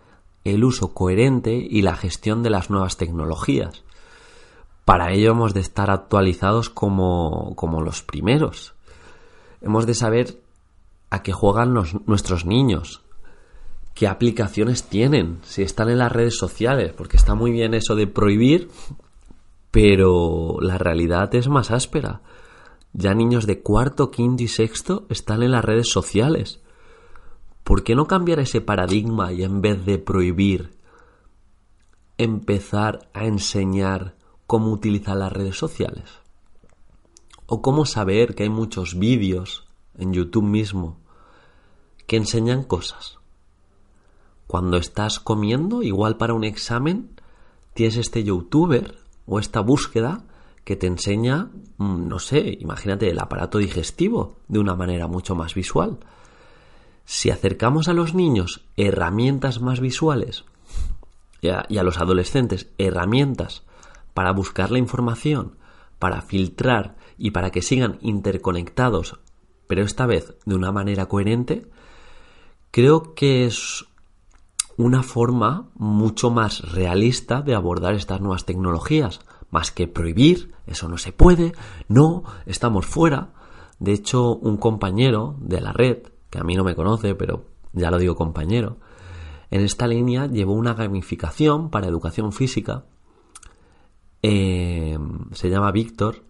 el 0.46 0.64
uso 0.64 0.94
coherente 0.94 1.54
y 1.54 1.82
la 1.82 1.96
gestión 1.96 2.42
de 2.42 2.50
las 2.50 2.70
nuevas 2.70 2.96
tecnologías. 2.96 3.82
Para 4.84 5.12
ello 5.12 5.32
hemos 5.32 5.54
de 5.54 5.60
estar 5.60 5.90
actualizados 5.90 6.70
como, 6.70 7.54
como 7.56 7.82
los 7.82 8.02
primeros. 8.02 8.74
Hemos 9.60 9.86
de 9.86 9.94
saber 9.94 10.40
a 11.10 11.22
qué 11.22 11.32
juegan 11.32 11.74
nuestros 12.06 12.44
niños, 12.44 13.02
qué 13.94 14.06
aplicaciones 14.06 14.84
tienen, 14.84 15.38
si 15.42 15.62
están 15.62 15.88
en 15.88 15.98
las 15.98 16.12
redes 16.12 16.36
sociales, 16.36 16.92
porque 16.96 17.16
está 17.16 17.34
muy 17.34 17.50
bien 17.50 17.74
eso 17.74 17.94
de 17.94 18.06
prohibir, 18.06 18.68
pero 19.70 20.58
la 20.60 20.78
realidad 20.78 21.34
es 21.34 21.48
más 21.48 21.70
áspera. 21.70 22.20
Ya 22.92 23.14
niños 23.14 23.46
de 23.46 23.60
cuarto, 23.62 24.10
quinto 24.10 24.42
y 24.42 24.48
sexto 24.48 25.06
están 25.08 25.42
en 25.42 25.52
las 25.52 25.64
redes 25.64 25.90
sociales. 25.90 26.60
¿Por 27.66 27.82
qué 27.82 27.96
no 27.96 28.06
cambiar 28.06 28.38
ese 28.38 28.60
paradigma 28.60 29.32
y 29.32 29.42
en 29.42 29.60
vez 29.60 29.84
de 29.84 29.98
prohibir, 29.98 30.78
empezar 32.16 33.10
a 33.12 33.24
enseñar 33.26 34.14
cómo 34.46 34.70
utilizar 34.70 35.16
las 35.16 35.32
redes 35.32 35.58
sociales? 35.58 36.04
¿O 37.46 37.62
cómo 37.62 37.84
saber 37.84 38.36
que 38.36 38.44
hay 38.44 38.50
muchos 38.50 38.96
vídeos 38.96 39.66
en 39.98 40.12
YouTube 40.12 40.44
mismo 40.44 41.00
que 42.06 42.16
enseñan 42.16 42.62
cosas? 42.62 43.18
Cuando 44.46 44.76
estás 44.76 45.18
comiendo, 45.18 45.82
igual 45.82 46.18
para 46.18 46.34
un 46.34 46.44
examen, 46.44 47.20
tienes 47.74 47.96
este 47.96 48.22
youtuber 48.22 48.96
o 49.26 49.40
esta 49.40 49.58
búsqueda 49.58 50.22
que 50.62 50.76
te 50.76 50.86
enseña, 50.86 51.50
mm, 51.78 52.06
no 52.06 52.20
sé, 52.20 52.58
imagínate 52.60 53.10
el 53.10 53.18
aparato 53.18 53.58
digestivo 53.58 54.36
de 54.46 54.60
una 54.60 54.76
manera 54.76 55.08
mucho 55.08 55.34
más 55.34 55.54
visual 55.54 55.98
si 57.06 57.30
acercamos 57.30 57.88
a 57.88 57.94
los 57.94 58.14
niños 58.14 58.66
herramientas 58.76 59.62
más 59.62 59.80
visuales 59.80 60.44
y 61.40 61.48
a, 61.48 61.82
los 61.84 61.98
adolescentes 61.98 62.68
herramientas 62.78 63.62
para 64.12 64.32
buscar 64.32 64.72
la 64.72 64.78
información, 64.78 65.56
para 66.00 66.20
filtrar 66.20 66.96
y 67.16 67.30
para 67.30 67.50
que 67.50 67.62
sigan 67.62 67.98
interconectados, 68.02 69.20
pero 69.68 69.82
esta 69.82 70.06
vez 70.06 70.34
de 70.44 70.56
una 70.56 70.72
manera 70.72 71.06
coherente, 71.06 71.70
creo 72.72 73.14
que 73.14 73.46
es 73.46 73.86
una 74.76 75.04
forma 75.04 75.70
mucho 75.76 76.30
más 76.30 76.72
realista 76.72 77.40
de 77.40 77.54
abordar 77.54 77.94
estas 77.94 78.20
nuevas 78.20 78.44
tecnologías, 78.44 79.20
más 79.50 79.70
que 79.70 79.86
prohibir, 79.86 80.54
eso 80.66 80.88
no 80.88 80.98
se 80.98 81.12
puede, 81.12 81.52
no, 81.86 82.24
estamos 82.46 82.84
fuera. 82.84 83.32
De 83.78 83.92
hecho, 83.92 84.34
un 84.34 84.56
compañero 84.56 85.36
de 85.38 85.60
la 85.60 85.72
red 85.72 86.08
que 86.30 86.38
a 86.38 86.44
mí 86.44 86.54
no 86.54 86.64
me 86.64 86.74
conoce, 86.74 87.14
pero 87.14 87.44
ya 87.72 87.90
lo 87.90 87.98
digo 87.98 88.16
compañero, 88.16 88.78
en 89.50 89.62
esta 89.62 89.86
línea 89.86 90.26
llevó 90.26 90.54
una 90.54 90.74
gamificación 90.74 91.70
para 91.70 91.86
educación 91.86 92.32
física, 92.32 92.84
eh, 94.22 94.98
se 95.32 95.50
llama 95.50 95.70
Víctor, 95.70 96.24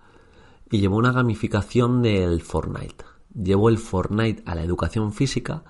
y 0.70 0.80
llevó 0.80 0.96
una 0.96 1.12
gamificación 1.12 2.02
del 2.02 2.42
Fortnite. 2.42 3.04
Llevó 3.34 3.68
el 3.68 3.78
Fortnite 3.78 4.42
a 4.46 4.54
la 4.54 4.62
educación 4.62 5.12
física 5.12 5.64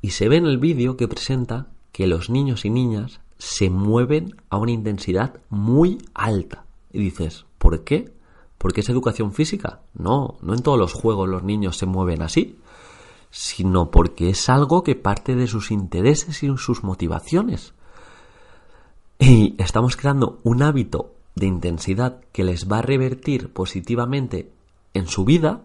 y 0.00 0.10
se 0.10 0.28
ve 0.28 0.36
en 0.36 0.46
el 0.46 0.58
vídeo 0.58 0.96
que 0.96 1.08
presenta 1.08 1.68
que 1.92 2.06
los 2.06 2.30
niños 2.30 2.64
y 2.64 2.70
niñas 2.70 3.20
se 3.38 3.70
mueven 3.70 4.36
a 4.50 4.56
una 4.58 4.72
intensidad 4.72 5.40
muy 5.50 5.98
alta. 6.14 6.66
Y 6.92 6.98
dices, 6.98 7.46
¿por 7.58 7.84
qué? 7.84 8.12
¿Por 8.58 8.72
qué 8.72 8.80
es 8.80 8.88
educación 8.88 9.32
física? 9.32 9.82
No, 9.94 10.36
no 10.42 10.54
en 10.54 10.62
todos 10.62 10.78
los 10.78 10.92
juegos 10.92 11.28
los 11.28 11.44
niños 11.44 11.76
se 11.76 11.86
mueven 11.86 12.22
así 12.22 12.58
sino 13.36 13.90
porque 13.90 14.30
es 14.30 14.48
algo 14.48 14.84
que 14.84 14.94
parte 14.94 15.34
de 15.34 15.48
sus 15.48 15.72
intereses 15.72 16.44
y 16.44 16.56
sus 16.56 16.84
motivaciones. 16.84 17.74
Y 19.18 19.56
estamos 19.58 19.96
creando 19.96 20.38
un 20.44 20.62
hábito 20.62 21.14
de 21.34 21.46
intensidad 21.46 22.20
que 22.30 22.44
les 22.44 22.70
va 22.70 22.78
a 22.78 22.82
revertir 22.82 23.52
positivamente 23.52 24.52
en 24.94 25.08
su 25.08 25.24
vida, 25.24 25.62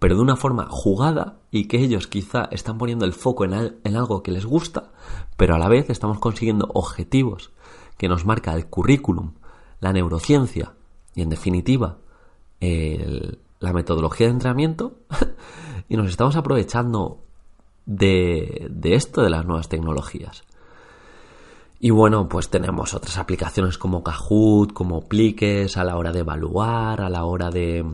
pero 0.00 0.16
de 0.16 0.22
una 0.22 0.34
forma 0.34 0.66
jugada 0.70 1.38
y 1.52 1.68
que 1.68 1.78
ellos 1.78 2.08
quizá 2.08 2.48
están 2.50 2.78
poniendo 2.78 3.04
el 3.04 3.12
foco 3.12 3.44
en, 3.44 3.54
algo 3.96 4.24
que 4.24 4.32
les 4.32 4.44
gusta, 4.44 4.90
pero 5.36 5.54
a 5.54 5.60
la 5.60 5.68
vez 5.68 5.88
estamos 5.88 6.18
consiguiendo 6.18 6.68
objetivos 6.74 7.52
que 7.96 8.08
nos 8.08 8.26
marca 8.26 8.54
el 8.54 8.66
currículum, 8.66 9.34
la 9.78 9.92
neurociencia 9.92 10.74
y 11.14 11.22
en 11.22 11.28
definitiva 11.28 11.98
la 12.58 13.72
metodología 13.72 14.26
de 14.26 14.32
entrenamiento 14.32 14.96
y 15.88 15.96
nos 15.96 16.08
estamos 16.08 16.36
aprovechando 16.36 17.22
de, 17.86 18.70
esto, 18.82 19.22
de 19.22 19.30
las 19.30 19.44
nuevas 19.44 19.68
tecnologías. 19.68 20.44
Y 21.80 21.90
bueno, 21.90 22.28
pues 22.28 22.48
tenemos 22.48 22.94
otras 22.94 23.18
aplicaciones 23.18 23.76
como 23.76 24.04
Kahoot, 24.04 24.72
como 24.72 25.02
Pliques, 25.08 25.76
a 25.76 25.84
la 25.84 25.96
hora 25.96 26.12
de 26.12 26.20
evaluar, 26.20 27.00
a 27.00 27.10
la 27.10 27.24
hora 27.24 27.50
de 27.50 27.84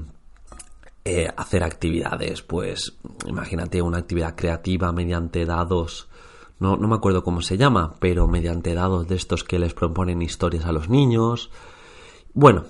eh, 1.04 1.28
hacer 1.36 1.64
actividades. 1.64 2.42
Pues 2.42 2.98
imagínate 3.26 3.80
una 3.80 3.98
actividad 3.98 4.34
creativa 4.36 4.92
mediante 4.92 5.46
dados, 5.46 6.08
no, 6.58 6.76
no 6.76 6.86
me 6.86 6.96
acuerdo 6.96 7.24
cómo 7.24 7.40
se 7.40 7.56
llama, 7.56 7.94
pero 7.98 8.28
mediante 8.28 8.74
dados 8.74 9.08
de 9.08 9.14
estos 9.14 9.42
que 9.42 9.58
les 9.58 9.72
proponen 9.72 10.20
historias 10.20 10.66
a 10.66 10.72
los 10.72 10.90
niños. 10.90 11.50
Bueno, 12.34 12.64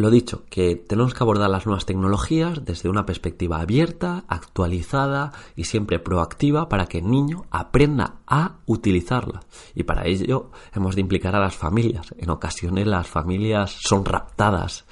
lo 0.00 0.10
dicho, 0.10 0.44
que 0.50 0.76
tenemos 0.76 1.14
que 1.14 1.22
abordar 1.22 1.50
las 1.50 1.66
nuevas 1.66 1.86
tecnologías 1.86 2.64
desde 2.64 2.88
una 2.88 3.06
perspectiva 3.06 3.60
abierta, 3.60 4.24
actualizada 4.28 5.32
y 5.56 5.64
siempre 5.64 5.98
proactiva 5.98 6.68
para 6.68 6.86
que 6.86 6.98
el 6.98 7.10
niño 7.10 7.44
aprenda 7.50 8.16
a 8.26 8.56
utilizarla. 8.66 9.40
Y 9.74 9.84
para 9.84 10.06
ello 10.06 10.50
hemos 10.74 10.94
de 10.94 11.02
implicar 11.02 11.34
a 11.36 11.40
las 11.40 11.56
familias. 11.56 12.14
En 12.18 12.30
ocasiones 12.30 12.86
las 12.86 13.06
familias 13.06 13.76
son 13.80 14.04
raptadas 14.04 14.84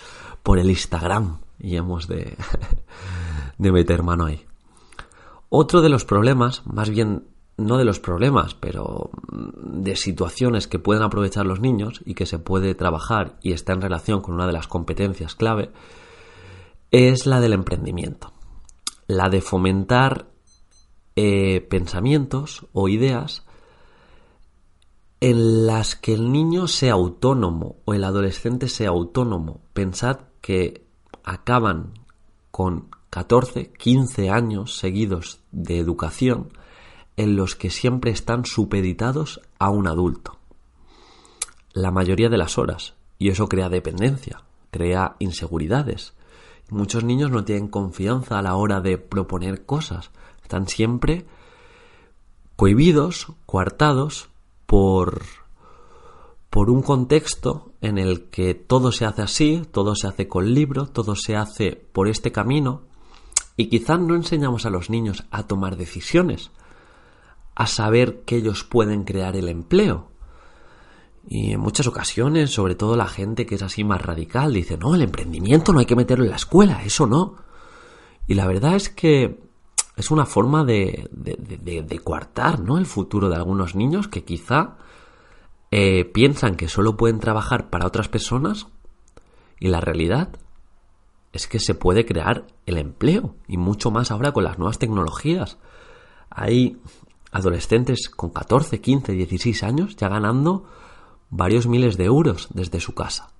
por 0.43 0.59
el 0.59 0.71
Instagram 0.71 1.39
y 1.59 1.77
hemos 1.77 2.07
de, 2.07 2.37
de 3.59 3.73
meter 3.73 4.03
mano 4.03 4.27
ahí. 4.27 4.45
Otro 5.49 5.81
de 5.81 5.89
los 5.89 6.05
problemas, 6.05 6.67
más 6.67 6.91
bien 6.91 7.25
no 7.59 7.77
de 7.77 7.85
los 7.85 8.01
problemas, 8.01 8.55
pero 8.55 9.11
mm, 9.31 9.83
de 9.83 9.97
situaciones 9.97 10.67
que 10.67 10.79
pueden 10.79 11.03
aprovechar 11.03 11.45
los 11.45 11.61
niños 11.61 12.01
y 12.07 12.15
que 12.15 12.25
se 12.25 12.39
puede 12.39 12.75
trabajar 12.75 13.37
y 13.43 13.53
está 13.53 13.75
en 13.75 13.83
relación 13.83 14.23
con 14.23 14.35
una 14.35 14.47
de 14.47 14.53
las 14.53 14.69
competencias 14.69 15.35
clave, 15.35 15.73
es 16.91 17.27
la 17.27 17.41
del 17.41 17.53
emprendimiento. 17.53 18.33
La 19.07 19.29
de 19.29 19.43
fomentar 19.43 20.29
eh, 21.17 21.61
pensamientos 21.61 22.67
o 22.73 22.89
ideas 22.89 23.45
en 25.21 25.67
las 25.67 25.97
que 25.97 26.15
el 26.15 26.31
niño 26.31 26.69
sea 26.69 26.93
autónomo 26.93 27.77
o 27.85 27.93
el 27.93 28.05
adolescente 28.05 28.69
sea 28.69 28.91
autónomo. 28.91 29.63
Pensad 29.73 30.21
que 30.41 30.87
acaban 31.25 31.95
con 32.53 32.89
14, 33.11 33.73
15 33.73 34.31
años 34.31 34.79
seguidos 34.79 35.41
de 35.51 35.79
educación 35.79 36.51
en 37.19 37.35
los 37.35 37.57
que 37.57 37.69
siempre 37.69 38.13
están 38.13 38.47
supeditados 38.47 39.41
a 39.59 39.71
un 39.71 39.89
adulto. 39.89 40.39
La 41.73 41.91
mayoría 41.91 42.29
de 42.29 42.39
las 42.39 42.59
horas. 42.59 42.95
Y 43.19 43.31
eso 43.31 43.49
crea 43.49 43.69
dependencia, 43.69 44.45
crea 44.71 45.17
inseguridades. 45.19 46.15
Muchos 46.71 47.03
niños 47.03 47.33
no 47.33 47.45
tienen 47.45 47.67
confianza 47.67 48.39
a 48.39 48.43
la 48.43 48.55
hora 48.55 48.81
de 48.81 48.99
proponer 48.99 49.67
cosas. 49.67 50.13
Están 50.43 50.69
siempre 50.69 51.27
cohibidos, 52.55 53.27
coartados 53.47 54.29
por 54.67 55.23
por 56.51 56.71
un 56.71 56.83
contexto 56.83 57.73
en 57.83 57.99
el 57.99 58.31
que 58.31 58.55
todo 58.55 58.91
se 58.91 59.05
hace 59.05 59.23
así, 59.23 59.63
todo 59.71 59.95
se 59.95 60.07
hace 60.07 60.29
con 60.29 60.55
libro, 60.55 60.87
todo 60.87 61.15
se 61.15 61.37
hace 61.37 61.73
por 61.93 62.09
este 62.09 62.33
camino, 62.33 62.83
y 63.57 63.69
quizás 63.69 64.01
no 64.01 64.15
enseñamos 64.15 64.65
a 64.65 64.71
los 64.71 64.89
niños 64.89 65.25
a 65.31 65.47
tomar 65.47 65.77
decisiones, 65.77 66.51
a 67.59 67.67
saber 67.67 68.21
que 68.21 68.37
ellos 68.37 68.63
pueden 68.63 69.03
crear 69.03 69.35
el 69.35 69.49
empleo. 69.49 70.13
Y 71.27 71.55
en 71.55 71.61
muchas 71.61 71.89
ocasiones, 71.89 72.51
sobre 72.51 72.77
todo 72.77 72.97
la 72.97 73.09
gente 73.09 73.47
que 73.47 73.57
es 73.57 73.63
así 73.63 73.83
más 73.83 74.01
radical, 74.01 74.55
dice, 74.55 74.79
no, 74.79 74.95
el 74.95 75.03
emprendimiento 75.03 75.73
no 75.73 75.81
hay 75.81 75.85
que 75.85 75.97
meterlo 75.97 76.25
en 76.25 76.31
la 76.31 76.37
escuela, 76.37 76.85
eso 76.85 77.09
no. 77.09 77.35
Y 78.29 78.35
la 78.35 78.47
verdad 78.47 78.77
es 78.77 78.89
que 78.89 79.41
es 79.97 80.11
una 80.13 80.25
forma 80.25 80.65
de, 80.65 81.09
de, 81.11 81.99
coartar 81.99 82.61
¿no? 82.61 82.79
el 82.79 82.87
futuro 82.87 83.29
de 83.29 83.35
algunos 83.35 83.75
niños 83.75 84.07
que 84.07 84.23
quizá 84.23 84.77
eh, 85.73 86.05
piensan 86.05 86.55
que 86.55 86.69
solo 86.69 86.97
pueden 86.97 87.19
trabajar 87.19 87.71
para 87.71 87.87
otras 87.87 88.07
personas 88.07 88.69
y 89.59 89.67
la 89.67 89.81
realidad 89.81 90.31
es 91.33 91.49
que 91.49 91.59
se 91.59 91.75
puede 91.75 92.07
crear 92.07 92.47
el 92.67 92.79
empleo 92.79 93.35
y 93.49 93.57
mucho 93.57 93.91
más 93.91 94.13
ahora 94.13 94.31
con 94.31 94.45
las 94.45 94.59
nuevas 94.59 94.79
tecnologías. 94.79 95.59
Hay 96.31 96.79
adolescentes 97.31 98.09
con 98.09 98.31
14, 98.31 98.81
15, 98.81 99.13
16 99.13 99.63
años 99.63 99.97
ya 99.97 100.09
ganando 100.09 100.65
varios 101.31 101.67
miles 101.67 101.97
de 101.97 102.05
euros 102.05 102.49
desde 102.53 102.81
su 102.81 102.95
casa. 102.95 103.31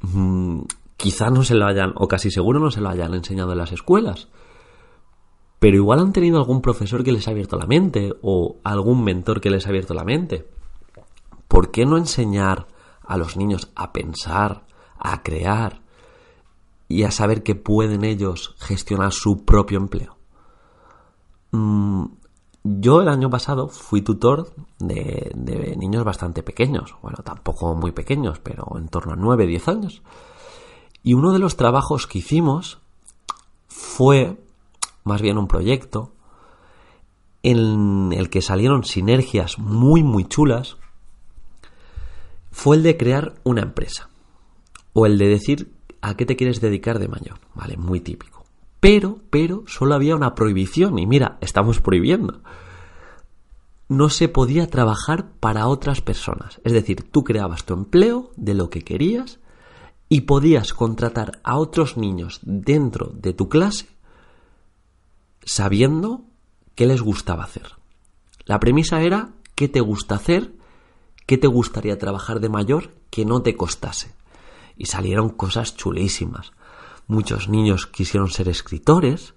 Mm, 0.00 0.62
quizá 0.96 1.30
no 1.30 1.42
se 1.42 1.54
lo 1.54 1.66
hayan, 1.66 1.92
o 1.96 2.06
casi 2.08 2.30
seguro 2.30 2.60
no 2.60 2.70
se 2.70 2.80
lo 2.80 2.88
hayan 2.88 3.14
enseñado 3.14 3.52
en 3.52 3.58
las 3.58 3.72
escuelas, 3.72 4.28
pero 5.58 5.76
igual 5.76 6.00
han 6.00 6.12
tenido 6.12 6.38
algún 6.38 6.62
profesor 6.62 7.02
que 7.02 7.12
les 7.12 7.26
ha 7.26 7.32
abierto 7.32 7.56
la 7.56 7.66
mente 7.66 8.12
o 8.22 8.58
algún 8.62 9.02
mentor 9.02 9.40
que 9.40 9.50
les 9.50 9.66
ha 9.66 9.70
abierto 9.70 9.94
la 9.94 10.04
mente. 10.04 10.46
¿Por 11.48 11.70
qué 11.70 11.84
no 11.84 11.96
enseñar 11.96 12.68
a 13.02 13.16
los 13.16 13.36
niños 13.36 13.70
a 13.74 13.92
pensar, 13.92 14.66
a 14.98 15.22
crear 15.22 15.80
y 16.86 17.02
a 17.02 17.10
saber 17.10 17.42
que 17.42 17.54
pueden 17.54 18.04
ellos 18.04 18.54
gestionar 18.58 19.12
su 19.12 19.44
propio 19.44 19.78
empleo? 19.78 20.17
Mm, 21.52 22.04
yo 22.64 23.00
el 23.00 23.08
año 23.08 23.30
pasado 23.30 23.68
fui 23.68 24.02
tutor 24.02 24.52
de, 24.78 25.30
de, 25.34 25.76
niños 25.76 26.04
bastante 26.04 26.42
pequeños, 26.42 26.94
bueno, 27.02 27.18
tampoco 27.24 27.74
muy 27.74 27.92
pequeños, 27.92 28.40
pero 28.40 28.66
en 28.76 28.88
torno 28.88 29.12
a 29.12 29.16
9, 29.16 29.46
10 29.46 29.68
años. 29.68 30.02
Y 31.02 31.14
uno 31.14 31.32
de 31.32 31.38
los 31.38 31.56
trabajos 31.56 32.06
que 32.06 32.18
hicimos 32.18 32.80
fue 33.68 34.36
más 35.04 35.22
bien 35.22 35.38
un 35.38 35.48
proyecto 35.48 36.12
en 37.42 38.12
el 38.12 38.30
que 38.30 38.42
salieron 38.42 38.84
sinergias 38.84 39.58
muy 39.58 40.02
muy 40.02 40.24
chulas, 40.24 40.76
fue 42.50 42.76
el 42.76 42.82
de 42.82 42.96
crear 42.96 43.34
una 43.44 43.62
empresa. 43.62 44.10
O 44.92 45.06
el 45.06 45.16
de 45.18 45.28
decir 45.28 45.72
a 46.00 46.16
qué 46.16 46.26
te 46.26 46.36
quieres 46.36 46.60
dedicar 46.60 46.98
de 46.98 47.08
mayor, 47.08 47.38
¿vale? 47.54 47.76
Muy 47.76 48.00
típico. 48.00 48.37
Pero, 48.80 49.18
pero, 49.30 49.64
solo 49.66 49.94
había 49.94 50.14
una 50.14 50.34
prohibición 50.34 50.98
y 50.98 51.06
mira, 51.06 51.38
estamos 51.40 51.80
prohibiendo. 51.80 52.42
No 53.88 54.08
se 54.10 54.28
podía 54.28 54.68
trabajar 54.68 55.30
para 55.40 55.66
otras 55.66 56.00
personas. 56.00 56.60
Es 56.64 56.72
decir, 56.72 57.10
tú 57.10 57.24
creabas 57.24 57.64
tu 57.64 57.74
empleo 57.74 58.30
de 58.36 58.54
lo 58.54 58.70
que 58.70 58.84
querías 58.84 59.40
y 60.08 60.22
podías 60.22 60.74
contratar 60.74 61.40
a 61.42 61.58
otros 61.58 61.96
niños 61.96 62.40
dentro 62.42 63.10
de 63.14 63.32
tu 63.32 63.48
clase 63.48 63.88
sabiendo 65.48 66.24
qué 66.74 66.86
les 66.86 67.00
gustaba 67.00 67.44
hacer. 67.44 67.72
La 68.44 68.60
premisa 68.60 69.00
era 69.00 69.30
qué 69.54 69.68
te 69.68 69.80
gusta 69.80 70.14
hacer, 70.14 70.52
qué 71.26 71.38
te 71.38 71.46
gustaría 71.46 71.98
trabajar 71.98 72.40
de 72.40 72.50
mayor 72.50 72.94
que 73.10 73.24
no 73.24 73.40
te 73.40 73.56
costase. 73.56 74.14
Y 74.76 74.86
salieron 74.86 75.30
cosas 75.30 75.74
chulísimas. 75.74 76.52
Muchos 77.08 77.48
niños 77.48 77.86
quisieron 77.86 78.30
ser 78.30 78.48
escritores, 78.48 79.34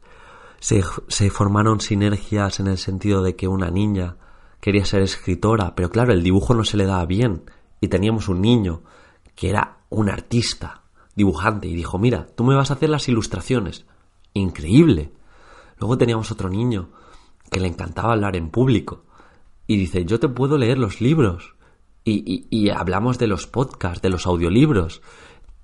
se, 0.59 0.83
se 1.07 1.29
formaron 1.31 1.81
sinergias 1.81 2.59
en 2.59 2.67
el 2.67 2.77
sentido 2.77 3.23
de 3.23 3.35
que 3.35 3.47
una 3.47 3.71
niña 3.71 4.17
quería 4.59 4.85
ser 4.85 5.01
escritora, 5.01 5.73
pero 5.73 5.89
claro, 5.89 6.13
el 6.13 6.21
dibujo 6.21 6.53
no 6.53 6.63
se 6.63 6.77
le 6.77 6.85
daba 6.85 7.05
bien. 7.05 7.49
Y 7.79 7.87
teníamos 7.87 8.29
un 8.29 8.41
niño 8.41 8.83
que 9.35 9.49
era 9.49 9.79
un 9.89 10.09
artista, 10.09 10.83
dibujante, 11.15 11.67
y 11.67 11.75
dijo, 11.75 11.97
mira, 11.97 12.27
tú 12.35 12.43
me 12.43 12.55
vas 12.55 12.69
a 12.69 12.75
hacer 12.75 12.89
las 12.89 13.09
ilustraciones. 13.09 13.85
Increíble. 14.33 15.11
Luego 15.79 15.97
teníamos 15.97 16.31
otro 16.31 16.47
niño 16.47 16.91
que 17.49 17.59
le 17.59 17.67
encantaba 17.67 18.13
hablar 18.13 18.35
en 18.35 18.49
público 18.49 19.03
y 19.67 19.77
dice, 19.77 20.05
yo 20.05 20.19
te 20.19 20.29
puedo 20.29 20.57
leer 20.57 20.77
los 20.77 21.01
libros. 21.01 21.55
Y, 22.03 22.47
y, 22.49 22.69
hablamos 22.69 23.19
de 23.19 23.27
los 23.27 23.45
podcasts, 23.47 24.01
de 24.01 24.09
los 24.09 24.25
audiolibros. 24.25 25.01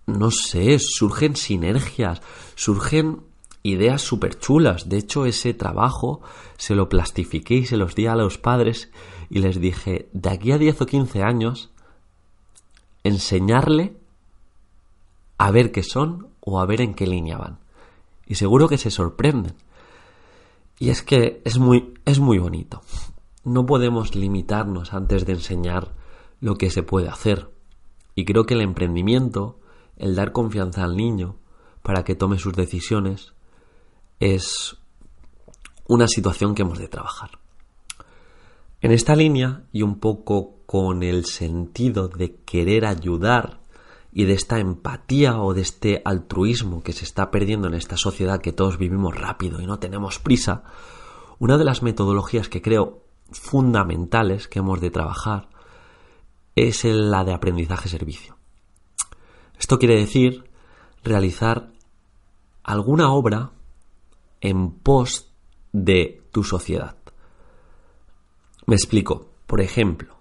No 0.08 0.32
sé, 0.32 0.80
surgen 0.80 1.36
sinergias, 1.36 2.22
surgen 2.56 3.22
ideas 3.62 4.02
súper 4.02 4.39
chulas. 4.39 4.89
De 4.89 4.98
hecho, 4.98 5.26
ese 5.26 5.54
trabajo 5.54 6.22
se 6.58 6.76
lo 6.76 6.89
plastifiqué 6.89 7.56
y 7.56 7.65
se 7.65 7.78
los 7.78 7.93
di 7.93 8.08
a 8.08 8.15
los 8.15 8.38
padres 8.38 8.89
y 9.30 9.39
les 9.39 9.60
dije, 9.60 10.10
de 10.13 10.30
aquí 10.30 10.52
a 10.52 10.58
10 10.58 10.82
o 10.82 10.86
15 10.86 11.24
años, 11.24 11.72
enseñarle 13.04 13.98
a 15.38 15.52
ver 15.52 15.72
qué 15.72 15.84
son 15.84 16.30
o 16.39 16.60
a 16.60 16.65
ver 16.65 16.82
en 16.82 16.93
qué 16.93 17.06
línea 17.06 17.38
van. 17.38 17.60
Y 18.26 18.36
seguro 18.36 18.67
que 18.67 18.78
se 18.78 18.91
sorprenden. 18.91 19.56
Y 20.80 20.89
es 20.89 21.02
que 21.02 21.41
es 21.43 21.58
muy, 21.58 21.93
es 22.06 22.20
muy 22.20 22.38
bonito. 22.38 22.82
No 23.43 23.65
podemos 23.65 24.15
limitarnos 24.15 24.93
antes 24.93 25.26
de 25.26 25.34
enseñar 25.34 25.93
lo 26.39 26.56
que 26.58 26.70
se 26.70 26.84
puede 26.84 27.10
hacer. 27.10 27.50
Y 28.15 28.26
creo 28.26 28.46
que 28.46 28.54
el 28.54 28.62
emprendimiento, 28.62 29.60
el 29.98 30.16
dar 30.16 30.32
confianza 30.32 30.84
al 30.84 30.96
niño 30.96 31.38
para 31.82 32.04
que 32.04 32.16
tome 32.16 32.40
sus 32.40 32.54
decisiones, 32.54 33.34
es 34.20 34.78
una 35.88 36.08
situación 36.08 36.56
que 36.56 36.64
hemos 36.64 36.80
de 36.80 36.88
trabajar. 36.88 37.40
En 38.82 38.92
esta 38.92 39.16
línea 39.16 39.64
y 39.72 39.82
un 39.82 40.00
poco 40.00 40.58
con 40.66 41.02
el 41.02 41.26
sentido 41.26 42.10
de 42.10 42.36
querer 42.46 42.86
ayudar 42.86 43.62
y 44.12 44.26
de 44.26 44.34
esta 44.34 44.60
empatía 44.60 45.40
o 45.40 45.54
de 45.54 45.62
este 45.62 46.02
altruismo 46.06 46.84
que 46.84 46.94
se 46.94 47.06
está 47.06 47.32
perdiendo 47.32 47.68
en 47.68 47.74
esta 47.74 47.98
sociedad 47.98 48.42
que 48.42 48.54
todos 48.54 48.78
vivimos 48.78 49.16
rápido 49.16 49.62
y 49.62 49.66
no 49.66 49.80
tenemos 49.80 50.20
prisa, 50.20 50.64
una 51.40 51.58
de 51.58 51.66
las 51.66 51.84
metodologías 51.84 52.50
que 52.50 52.62
creo 52.62 53.04
fundamentales 53.32 54.48
que 54.48 54.60
hemos 54.60 54.82
de 54.82 54.92
trabajar 54.92 55.50
es 56.56 56.84
la 56.84 57.24
de 57.24 57.34
aprendizaje-servicio. 57.34 58.37
Esto 59.60 59.80
quiere 59.80 59.96
decir 59.96 60.43
realizar 61.04 61.70
alguna 62.63 63.12
obra 63.12 63.52
en 64.41 64.72
pos 64.72 65.32
de 65.72 66.22
tu 66.32 66.43
sociedad. 66.43 66.96
Me 68.65 68.76
explico. 68.76 69.28
Por 69.48 69.62
ejemplo, 69.62 70.17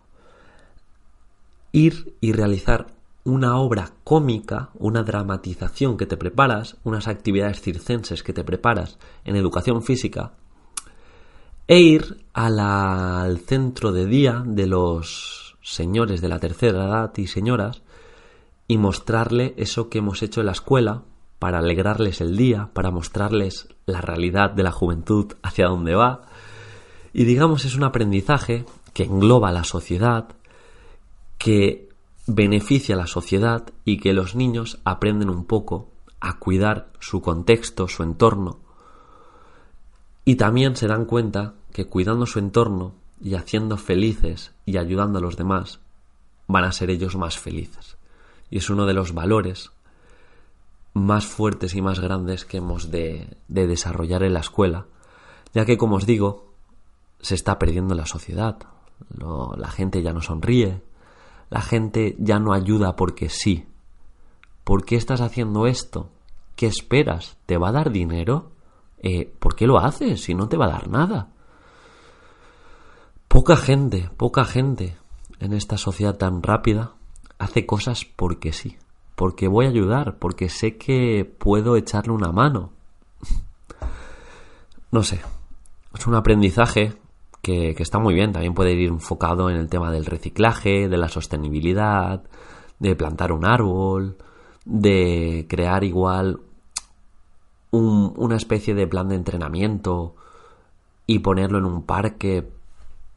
ir 1.72 2.16
y 2.20 2.32
realizar 2.32 2.86
una 3.24 3.58
obra 3.58 3.90
cómica, 4.04 4.70
una 4.74 5.02
dramatización 5.02 5.96
que 5.96 6.06
te 6.06 6.16
preparas, 6.16 6.76
unas 6.84 7.08
actividades 7.08 7.60
circenses 7.60 8.22
que 8.22 8.32
te 8.32 8.44
preparas 8.44 8.98
en 9.24 9.34
educación 9.34 9.82
física, 9.82 10.34
e 11.66 11.80
ir 11.80 12.24
al 12.32 13.38
centro 13.40 13.90
de 13.90 14.06
día 14.06 14.44
de 14.46 14.68
los 14.68 15.56
señores 15.60 16.20
de 16.20 16.28
la 16.28 16.38
tercera 16.38 16.84
edad 16.84 17.12
y 17.16 17.26
señoras 17.26 17.82
y 18.68 18.78
mostrarle 18.78 19.54
eso 19.56 19.88
que 19.88 19.98
hemos 19.98 20.22
hecho 20.22 20.40
en 20.40 20.46
la 20.46 20.52
escuela 20.52 21.02
para 21.38 21.58
alegrarles 21.58 22.20
el 22.20 22.36
día, 22.36 22.70
para 22.72 22.90
mostrarles 22.90 23.68
la 23.84 24.00
realidad 24.00 24.50
de 24.50 24.62
la 24.62 24.72
juventud 24.72 25.34
hacia 25.42 25.68
dónde 25.68 25.94
va. 25.94 26.22
Y 27.12 27.24
digamos 27.24 27.64
es 27.64 27.76
un 27.76 27.84
aprendizaje 27.84 28.64
que 28.92 29.04
engloba 29.04 29.52
la 29.52 29.64
sociedad, 29.64 30.28
que 31.38 31.88
beneficia 32.26 32.94
a 32.94 32.98
la 32.98 33.06
sociedad 33.06 33.68
y 33.84 33.98
que 33.98 34.12
los 34.12 34.34
niños 34.34 34.80
aprenden 34.84 35.30
un 35.30 35.44
poco 35.44 35.90
a 36.20 36.38
cuidar 36.38 36.90
su 36.98 37.20
contexto, 37.20 37.88
su 37.88 38.02
entorno. 38.02 38.58
Y 40.24 40.36
también 40.36 40.74
se 40.74 40.88
dan 40.88 41.04
cuenta 41.04 41.54
que 41.72 41.86
cuidando 41.86 42.26
su 42.26 42.38
entorno 42.38 42.94
y 43.20 43.34
haciendo 43.34 43.76
felices 43.76 44.52
y 44.64 44.76
ayudando 44.76 45.18
a 45.18 45.22
los 45.22 45.36
demás, 45.36 45.78
van 46.48 46.64
a 46.64 46.72
ser 46.72 46.90
ellos 46.90 47.16
más 47.16 47.38
felices. 47.38 47.95
Y 48.50 48.58
es 48.58 48.70
uno 48.70 48.86
de 48.86 48.94
los 48.94 49.12
valores 49.12 49.70
más 50.96 51.26
fuertes 51.26 51.74
y 51.74 51.82
más 51.82 52.00
grandes 52.00 52.44
que 52.44 52.56
hemos 52.56 52.90
de, 52.90 53.36
desarrollar 53.48 54.22
en 54.22 54.32
la 54.32 54.40
escuela, 54.40 54.86
ya 55.52 55.64
que, 55.66 55.76
como 55.76 55.96
os 55.96 56.06
digo, 56.06 56.54
se 57.20 57.34
está 57.34 57.58
perdiendo 57.58 57.94
la 57.94 58.06
sociedad. 58.06 58.56
la 59.18 59.68
gente 59.68 60.02
ya 60.02 60.12
no 60.12 60.22
sonríe, 60.22 60.82
la 61.50 61.60
gente 61.60 62.16
ya 62.18 62.38
no 62.38 62.54
ayuda 62.54 62.96
porque 62.96 63.28
sí. 63.28 63.66
¿Por 64.64 64.84
qué 64.84 64.96
estás 64.96 65.20
haciendo 65.20 65.66
esto? 65.66 66.10
¿Qué 66.56 66.66
esperas? 66.66 67.36
¿Te 67.46 67.58
va 67.58 67.68
a 67.68 67.72
dar 67.72 67.92
dinero? 67.92 68.52
Eh, 68.98 69.30
¿Por 69.38 69.54
qué 69.54 69.66
lo 69.66 69.78
haces 69.78 70.22
si 70.22 70.34
no 70.34 70.48
te 70.48 70.56
va 70.56 70.64
a 70.64 70.70
dar 70.70 70.88
nada? 70.88 71.28
Poca 73.28 73.56
gente, 73.56 74.10
poca 74.16 74.44
gente 74.44 74.96
en 75.40 75.52
esta 75.52 75.76
sociedad 75.76 76.16
tan 76.16 76.42
rápida 76.42 76.95
hace 77.38 77.66
cosas 77.66 78.04
porque 78.04 78.52
sí, 78.52 78.76
porque 79.14 79.48
voy 79.48 79.66
a 79.66 79.70
ayudar, 79.70 80.18
porque 80.18 80.48
sé 80.48 80.76
que 80.76 81.24
puedo 81.24 81.76
echarle 81.76 82.12
una 82.12 82.32
mano. 82.32 82.72
No 84.90 85.02
sé, 85.02 85.20
es 85.94 86.06
un 86.06 86.14
aprendizaje 86.14 86.94
que, 87.42 87.74
está 87.78 87.98
muy 87.98 88.14
bien. 88.14 88.32
También 88.32 88.54
puede 88.54 88.72
ir 88.72 88.88
enfocado 88.88 89.50
en 89.50 89.56
el 89.56 89.68
tema 89.68 89.92
del 89.92 90.04
reciclaje, 90.04 90.88
de 90.88 90.96
la 90.96 91.08
sostenibilidad, 91.08 92.24
de 92.78 92.96
plantar 92.96 93.32
un 93.32 93.44
árbol, 93.44 94.16
de 94.64 95.46
crear 95.48 95.84
igual 95.84 96.40
una 97.70 98.36
especie 98.36 98.74
de 98.74 98.86
plan 98.86 99.08
de 99.08 99.16
entrenamiento 99.16 100.14
y 101.06 101.18
ponerlo 101.18 101.58
en 101.58 101.66
un 101.66 101.82
parque 101.82 102.48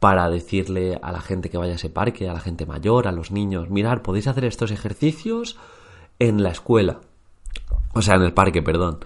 para 0.00 0.30
decirle 0.30 0.98
a 1.02 1.12
la 1.12 1.20
gente 1.20 1.50
que 1.50 1.58
vaya 1.58 1.72
a 1.72 1.76
ese 1.76 1.90
parque, 1.90 2.28
a 2.28 2.32
la 2.32 2.40
gente 2.40 2.64
mayor, 2.64 3.06
a 3.06 3.12
los 3.12 3.30
niños, 3.30 3.68
mirar, 3.68 4.02
podéis 4.02 4.26
hacer 4.26 4.46
estos 4.46 4.70
ejercicios 4.70 5.58
en 6.18 6.42
la 6.42 6.50
escuela, 6.50 7.00
o 7.92 8.00
sea, 8.00 8.16
en 8.16 8.22
el 8.22 8.32
parque, 8.32 8.62
perdón, 8.62 9.04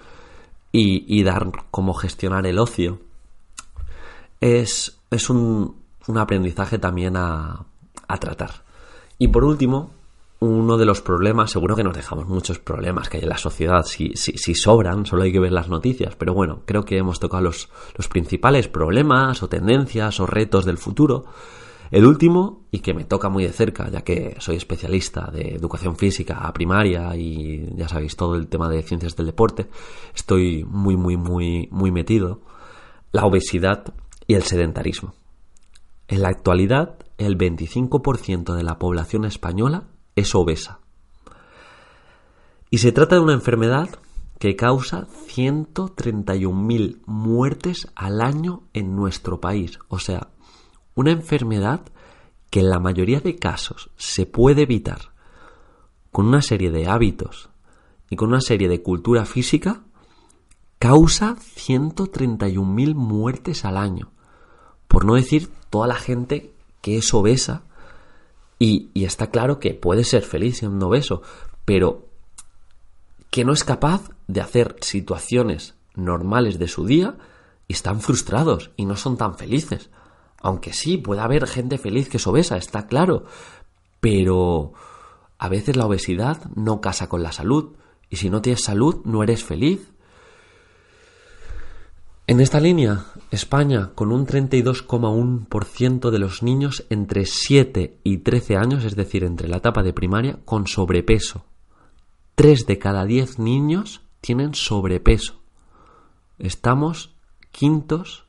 y, 0.71 1.23
dar 1.23 1.51
cómo 1.71 1.95
gestionar 1.95 2.47
el 2.47 2.59
ocio, 2.59 3.01
es, 4.41 4.99
es 5.11 5.31
un, 5.31 5.77
un 6.07 6.19
aprendizaje 6.19 6.79
también 6.79 7.17
a, 7.17 7.67
a 8.09 8.17
tratar. 8.19 8.63
Y 9.19 9.29
por 9.29 9.45
último, 9.45 9.91
uno 10.45 10.77
de 10.77 10.85
los 10.85 11.01
problemas, 11.01 11.51
seguro 11.51 11.77
que 11.77 11.85
nos 11.85 11.95
dejamos 11.95 12.27
muchos 12.29 12.59
problemas 12.59 13.09
que 13.09 13.19
hay 13.19 13.23
en 13.23 13.29
la 13.29 13.39
sociedad, 13.39 13.83
si, 13.85 14.13
si, 14.15 14.55
sobran, 14.55 15.07
solo 15.07 15.23
hay 15.23 15.33
que 15.33 15.41
ver 15.41 15.53
las 15.53 15.69
noticias, 15.69 16.17
pero 16.17 16.35
bueno, 16.35 16.63
creo 16.65 16.85
que 16.85 16.99
hemos 16.99 17.21
tocado 17.21 17.43
los, 17.43 17.69
los 17.97 18.09
principales 18.09 18.69
problemas 18.69 19.43
o 19.43 19.49
tendencias 19.49 20.21
o 20.21 20.27
retos 20.27 20.65
del 20.65 20.79
futuro. 20.79 21.25
El 21.91 22.07
último, 22.07 22.67
y 22.71 22.81
que 22.81 22.95
me 22.95 23.05
toca 23.05 23.29
muy 23.29 23.45
de 23.45 23.53
cerca, 23.53 23.89
ya 23.91 24.03
que 24.03 24.37
soy 24.39 24.57
especialista 24.57 25.31
de 25.33 25.55
educación 25.55 25.97
física 25.97 26.39
a 26.39 26.53
primaria 26.53 27.15
y 27.17 27.69
ya 27.77 27.89
sabéis 27.89 28.17
todo 28.17 28.35
el 28.35 28.49
tema 28.49 28.69
de 28.69 28.83
ciencias 28.83 29.17
del 29.17 29.27
deporte, 29.27 29.69
estoy 30.15 30.65
muy, 30.65 30.97
muy, 30.97 31.17
muy, 31.17 31.69
muy 31.71 31.93
metido, 31.93 32.41
la 33.13 33.25
obesidad 33.25 33.95
y 34.27 34.35
el 34.35 34.43
sedentarismo. 34.43 35.15
En 36.09 36.23
la 36.23 36.29
actualidad, 36.29 36.97
el 37.19 37.39
25% 37.39 38.55
de 38.55 38.63
la 38.63 38.79
población 38.79 39.25
española 39.25 39.85
es 40.17 40.35
obesa. 40.35 40.81
Y 42.71 42.79
se 42.79 42.93
trata 42.93 43.17
de 43.17 43.23
una 43.23 43.35
enfermedad 43.35 43.89
que 44.39 44.57
causa 44.57 45.07
131.000 45.29 47.03
muertes 47.07 47.89
al 47.95 48.21
año 48.21 48.65
en 48.73 48.97
nuestro 48.97 49.41
país. 49.41 49.79
O 49.89 49.99
sea, 49.99 50.29
una 50.95 51.13
enfermedad 51.13 51.83
que 52.51 52.61
en 52.61 52.71
la 52.71 52.81
mayoría 52.81 53.21
de 53.21 53.37
casos 53.37 53.91
se 53.97 54.27
puede 54.27 54.63
evitar 54.63 55.13
con 56.13 56.27
una 56.27 56.43
serie 56.43 56.71
de 56.71 56.87
hábitos 56.87 57.51
y 58.11 58.17
con 58.17 58.29
una 58.29 58.41
serie 58.41 58.69
de 58.69 58.83
cultura 58.83 59.25
física, 59.25 59.83
causa 60.79 61.37
131.000 61.37 62.95
muertes 62.95 63.65
al 63.65 63.77
año. 63.77 64.13
Por 64.87 65.05
no 65.05 65.15
decir 65.15 65.51
toda 65.71 65.89
la 65.89 65.97
gente 65.97 66.55
que 66.81 66.99
es 66.99 67.13
obesa 67.15 67.65
y, 68.59 68.91
está 69.05 69.31
claro 69.31 69.59
que 69.59 69.75
puede 69.75 70.05
ser 70.05 70.23
feliz 70.23 70.59
siendo 70.59 70.89
obeso, 70.89 71.23
pero 71.65 72.09
que 73.31 73.45
no 73.45 73.53
es 73.53 73.65
capaz 73.65 74.11
de 74.29 74.41
hacer 74.41 74.77
situaciones 74.81 75.75
normales 75.95 76.59
de 76.59 76.69
su 76.69 76.87
día 76.87 77.17
y 77.67 77.73
están 77.73 78.01
frustrados 78.01 78.71
y 78.77 78.87
no 78.87 78.97
son 78.97 79.17
tan 79.17 79.37
felices. 79.37 79.91
Aunque 80.41 80.73
sí, 80.73 80.99
puede 80.99 81.21
haber 81.21 81.47
gente 81.47 81.79
feliz 81.79 82.09
que 82.09 82.19
es 82.19 82.27
obesa, 82.27 82.57
está 82.57 82.87
claro, 82.87 83.25
pero 84.01 84.73
a 85.39 85.49
veces 85.49 85.77
la 85.77 85.87
obesidad 85.87 86.45
no 86.55 86.81
casa 86.81 87.09
con 87.09 87.23
la 87.23 87.33
salud 87.33 87.75
y 88.11 88.17
si 88.17 88.31
no 88.31 88.43
tienes 88.43 88.63
salud 88.63 89.03
no 89.05 89.23
eres 89.23 89.43
feliz. 89.43 89.91
En 92.27 92.41
esta 92.41 92.59
línea, 92.59 93.05
España, 93.31 93.91
con 93.95 94.11
un 94.11 94.27
32,1% 94.27 96.11
de 96.11 96.19
los 96.19 96.43
niños 96.43 96.87
entre 96.89 97.27
7 97.27 97.99
y 98.03 98.19
13 98.19 98.57
años, 98.57 98.85
es 98.85 98.97
decir, 98.97 99.25
entre 99.25 99.47
la 99.47 99.59
etapa 99.59 99.83
de 99.83 99.93
primaria, 99.93 100.39
con 100.47 100.67
sobrepeso. 100.67 101.45
3 102.35 102.67
de 102.67 102.79
cada 102.79 103.05
10 103.05 103.39
niños 103.41 104.01
tienen 104.23 104.55
sobrepeso. 104.55 105.43
Estamos 106.39 107.15
quintos 107.53 108.25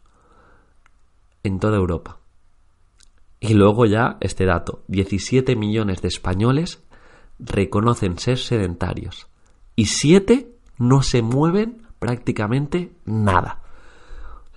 en 1.44 1.60
toda 1.60 1.78
Europa. 1.78 2.20
Y 3.40 3.54
luego 3.54 3.86
ya 3.86 4.18
este 4.20 4.46
dato, 4.46 4.84
17 4.90 5.56
millones 5.56 6.02
de 6.02 6.10
españoles 6.10 6.84
reconocen 7.40 8.20
ser 8.20 8.40
sedentarios 8.40 9.28
y 9.78 9.86
7 9.86 10.52
no 10.80 11.02
se 11.02 11.22
mueven 11.22 11.88
prácticamente 12.00 12.92
nada. 13.06 13.62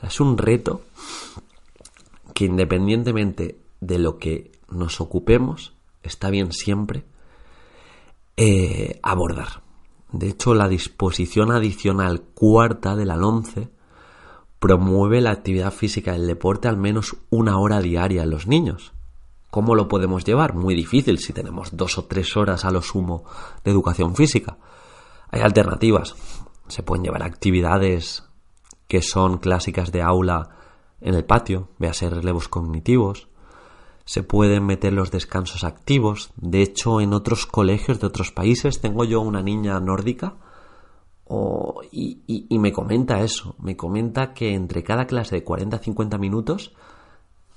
Es 0.03 0.21
un 0.21 0.39
reto 0.39 0.83
que 2.35 2.45
independientemente 2.45 3.61
de 3.81 3.99
lo 3.99 4.19
que 4.19 4.53
nos 4.71 5.01
ocupemos, 5.01 5.75
está 6.03 6.31
bien 6.31 6.53
siempre 6.53 7.05
eh, 8.37 9.01
abordar. 9.03 9.63
De 10.13 10.29
hecho, 10.29 10.55
la 10.55 10.69
disposición 10.69 11.51
adicional 11.51 12.23
cuarta 12.35 12.97
de 12.97 13.05
la 13.05 13.17
promueve 14.59 15.21
la 15.21 15.31
actividad 15.31 15.73
física 15.73 16.13
del 16.13 16.27
deporte 16.27 16.69
al 16.69 16.77
menos 16.77 17.17
una 17.31 17.59
hora 17.59 17.81
diaria 17.81 18.23
en 18.23 18.31
los 18.31 18.47
niños. 18.47 18.93
¿Cómo 19.51 19.75
lo 19.75 19.89
podemos 19.89 20.25
llevar? 20.25 20.55
Muy 20.55 20.75
difícil 20.75 21.19
si 21.19 21.33
tenemos 21.33 21.77
dos 21.77 21.99
o 21.99 22.05
tres 22.05 22.37
horas 22.37 22.65
a 22.65 22.71
lo 22.71 22.83
sumo 22.83 23.25
de 23.65 23.71
educación 23.71 24.15
física. 24.15 24.59
Hay 25.31 25.41
alternativas. 25.41 26.15
Se 26.69 26.83
pueden 26.83 27.05
llevar 27.05 27.23
actividades 27.23 28.28
que 28.89 29.03
son 29.03 29.39
clásicas 29.39 29.93
de 29.93 30.03
aula 30.03 30.51
en 31.01 31.15
el 31.15 31.25
patio, 31.25 31.69
ser 31.93 32.15
relevos 32.15 32.49
cognitivos. 32.49 33.29
Se 34.05 34.23
pueden 34.23 34.65
meter 34.65 34.93
los 34.95 35.11
descansos 35.11 35.65
activos. 35.65 36.31
De 36.37 36.63
hecho, 36.63 37.01
en 37.01 37.13
otros 37.13 37.47
colegios 37.47 38.01
de 38.01 38.07
otros 38.07 38.33
países 38.33 38.81
tengo 38.81 39.05
yo 39.05 39.21
una 39.21 39.43
niña 39.43 39.79
nórdica 39.81 40.37
y, 41.93 42.23
y, 42.49 42.59
me 42.59 42.73
comenta 42.73 43.21
eso. 43.21 43.55
Me 43.59 43.77
comenta 43.77 44.33
que 44.33 44.55
entre 44.55 44.83
cada 44.83 45.07
clase 45.07 45.37
de 45.37 45.45
40-50 45.45 46.19
minutos, 46.19 46.75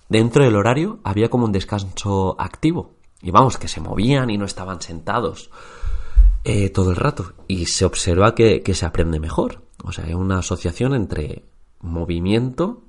dentro 0.09 0.43
del 0.43 0.57
horario, 0.57 0.99
había 1.03 1.29
como 1.29 1.45
un 1.45 1.53
descanso 1.53 2.35
activo. 2.37 2.95
Y 3.21 3.31
vamos, 3.31 3.57
que 3.57 3.69
se 3.69 3.79
movían 3.79 4.29
y 4.29 4.37
no 4.37 4.45
estaban 4.45 4.81
sentados 4.81 5.51
eh, 6.43 6.69
todo 6.69 6.89
el 6.89 6.97
rato. 6.97 7.33
Y 7.47 7.67
se 7.67 7.85
observa 7.85 8.35
que, 8.35 8.61
que 8.61 8.73
se 8.73 8.85
aprende 8.85 9.21
mejor. 9.21 9.61
O 9.83 9.91
sea, 9.91 10.05
es 10.05 10.15
una 10.15 10.39
asociación 10.39 10.93
entre 10.93 11.45
movimiento 11.79 12.83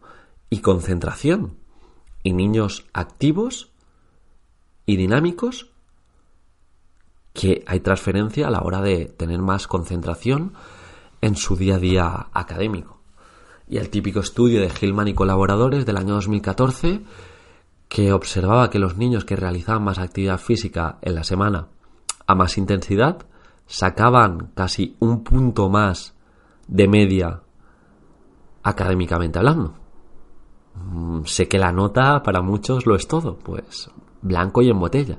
y 0.50 0.58
concentración. 0.58 1.56
Y 2.22 2.32
niños 2.32 2.86
activos 2.92 3.72
y 4.86 4.96
dinámicos 4.96 5.70
que 7.32 7.64
hay 7.66 7.80
transferencia 7.80 8.46
a 8.46 8.50
la 8.50 8.62
hora 8.62 8.82
de 8.82 9.06
tener 9.06 9.40
más 9.40 9.66
concentración 9.66 10.52
en 11.20 11.36
su 11.36 11.56
día 11.56 11.76
a 11.76 11.78
día 11.78 12.26
académico. 12.32 13.00
Y 13.68 13.78
el 13.78 13.88
típico 13.88 14.20
estudio 14.20 14.60
de 14.60 14.70
Hillman 14.70 15.08
y 15.08 15.14
colaboradores 15.14 15.86
del 15.86 15.96
año 15.96 16.14
2014 16.14 17.02
que 17.88 18.12
observaba 18.12 18.70
que 18.70 18.78
los 18.78 18.96
niños 18.96 19.24
que 19.24 19.36
realizaban 19.36 19.84
más 19.84 19.98
actividad 19.98 20.38
física 20.38 20.98
en 21.02 21.14
la 21.14 21.24
semana 21.24 21.68
a 22.26 22.34
más 22.34 22.58
intensidad 22.58 23.26
sacaban 23.66 24.50
casi 24.54 24.96
un 24.98 25.24
punto 25.24 25.68
más 25.68 26.14
de 26.68 26.88
media 26.88 27.42
académicamente 28.62 29.38
hablando. 29.38 29.74
Mm, 30.74 31.24
sé 31.24 31.48
que 31.48 31.58
la 31.58 31.72
nota 31.72 32.22
para 32.22 32.42
muchos 32.42 32.86
lo 32.86 32.94
es 32.94 33.06
todo, 33.06 33.38
pues 33.38 33.90
blanco 34.22 34.62
y 34.62 34.70
en 34.70 34.78
botella. 34.78 35.18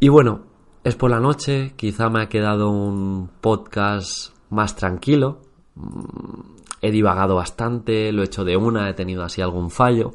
Y 0.00 0.08
bueno, 0.08 0.42
es 0.82 0.96
por 0.96 1.10
la 1.10 1.20
noche, 1.20 1.72
quizá 1.76 2.10
me 2.10 2.22
ha 2.22 2.28
quedado 2.28 2.70
un 2.70 3.30
podcast 3.40 4.34
más 4.50 4.76
tranquilo. 4.76 5.40
Mm, 5.76 6.54
he 6.82 6.90
divagado 6.90 7.36
bastante, 7.36 8.12
lo 8.12 8.22
he 8.22 8.26
hecho 8.26 8.44
de 8.44 8.56
una, 8.56 8.90
he 8.90 8.94
tenido 8.94 9.22
así 9.22 9.40
algún 9.40 9.70
fallo, 9.70 10.12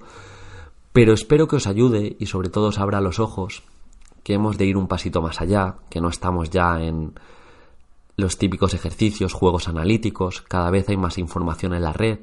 pero 0.94 1.14
espero 1.14 1.48
que 1.48 1.56
os 1.56 1.66
ayude 1.66 2.16
y 2.20 2.28
sobre 2.28 2.50
todo 2.50 2.68
os 2.68 2.78
abra 2.78 3.02
los 3.02 3.20
ojos 3.20 3.64
que 4.24 4.36
hemos 4.36 4.58
de 4.58 4.66
ir 4.66 4.78
un 4.78 4.88
pasito 4.88 5.22
más 5.22 5.42
allá, 5.42 5.78
que 5.90 6.02
no 6.02 6.10
estamos 6.10 6.52
ya 6.52 6.80
en 6.80 7.14
los 8.20 8.38
típicos 8.38 8.74
ejercicios, 8.74 9.34
juegos 9.34 9.68
analíticos, 9.68 10.42
cada 10.42 10.70
vez 10.70 10.90
hay 10.90 10.98
más 10.98 11.18
información 11.18 11.74
en 11.74 11.84
la 11.84 11.94
red, 11.94 12.20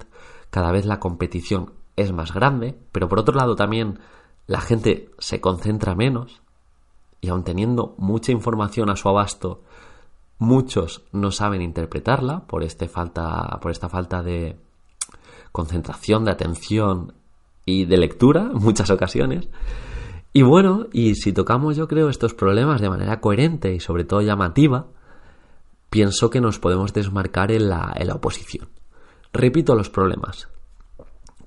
cada 0.50 0.70
vez 0.72 0.86
la 0.86 1.00
competición 1.00 1.72
es 1.96 2.12
más 2.12 2.32
grande, 2.32 2.78
pero 2.92 3.08
por 3.08 3.18
otro 3.18 3.34
lado 3.34 3.56
también 3.56 3.98
la 4.46 4.60
gente 4.60 5.10
se 5.18 5.40
concentra 5.40 5.94
menos 5.94 6.42
y 7.20 7.28
aun 7.28 7.42
teniendo 7.42 7.94
mucha 7.98 8.32
información 8.32 8.90
a 8.90 8.96
su 8.96 9.08
abasto, 9.08 9.62
muchos 10.38 11.02
no 11.12 11.30
saben 11.32 11.62
interpretarla 11.62 12.46
por, 12.46 12.62
este 12.62 12.88
falta, 12.88 13.58
por 13.60 13.70
esta 13.70 13.88
falta 13.88 14.22
de 14.22 14.56
concentración, 15.50 16.24
de 16.24 16.30
atención 16.30 17.14
y 17.64 17.86
de 17.86 17.96
lectura 17.96 18.50
en 18.52 18.62
muchas 18.62 18.90
ocasiones. 18.90 19.48
Y 20.32 20.42
bueno, 20.42 20.86
y 20.92 21.14
si 21.14 21.32
tocamos 21.32 21.76
yo 21.76 21.88
creo 21.88 22.10
estos 22.10 22.34
problemas 22.34 22.82
de 22.82 22.90
manera 22.90 23.20
coherente 23.20 23.74
y 23.74 23.80
sobre 23.80 24.04
todo 24.04 24.20
llamativa, 24.20 24.88
pienso 25.96 26.28
que 26.28 26.42
nos 26.42 26.58
podemos 26.58 26.92
desmarcar 26.92 27.50
en 27.50 27.70
la, 27.70 27.90
en 27.96 28.08
la 28.08 28.16
oposición. 28.16 28.68
Repito 29.32 29.74
los 29.74 29.88
problemas. 29.88 30.46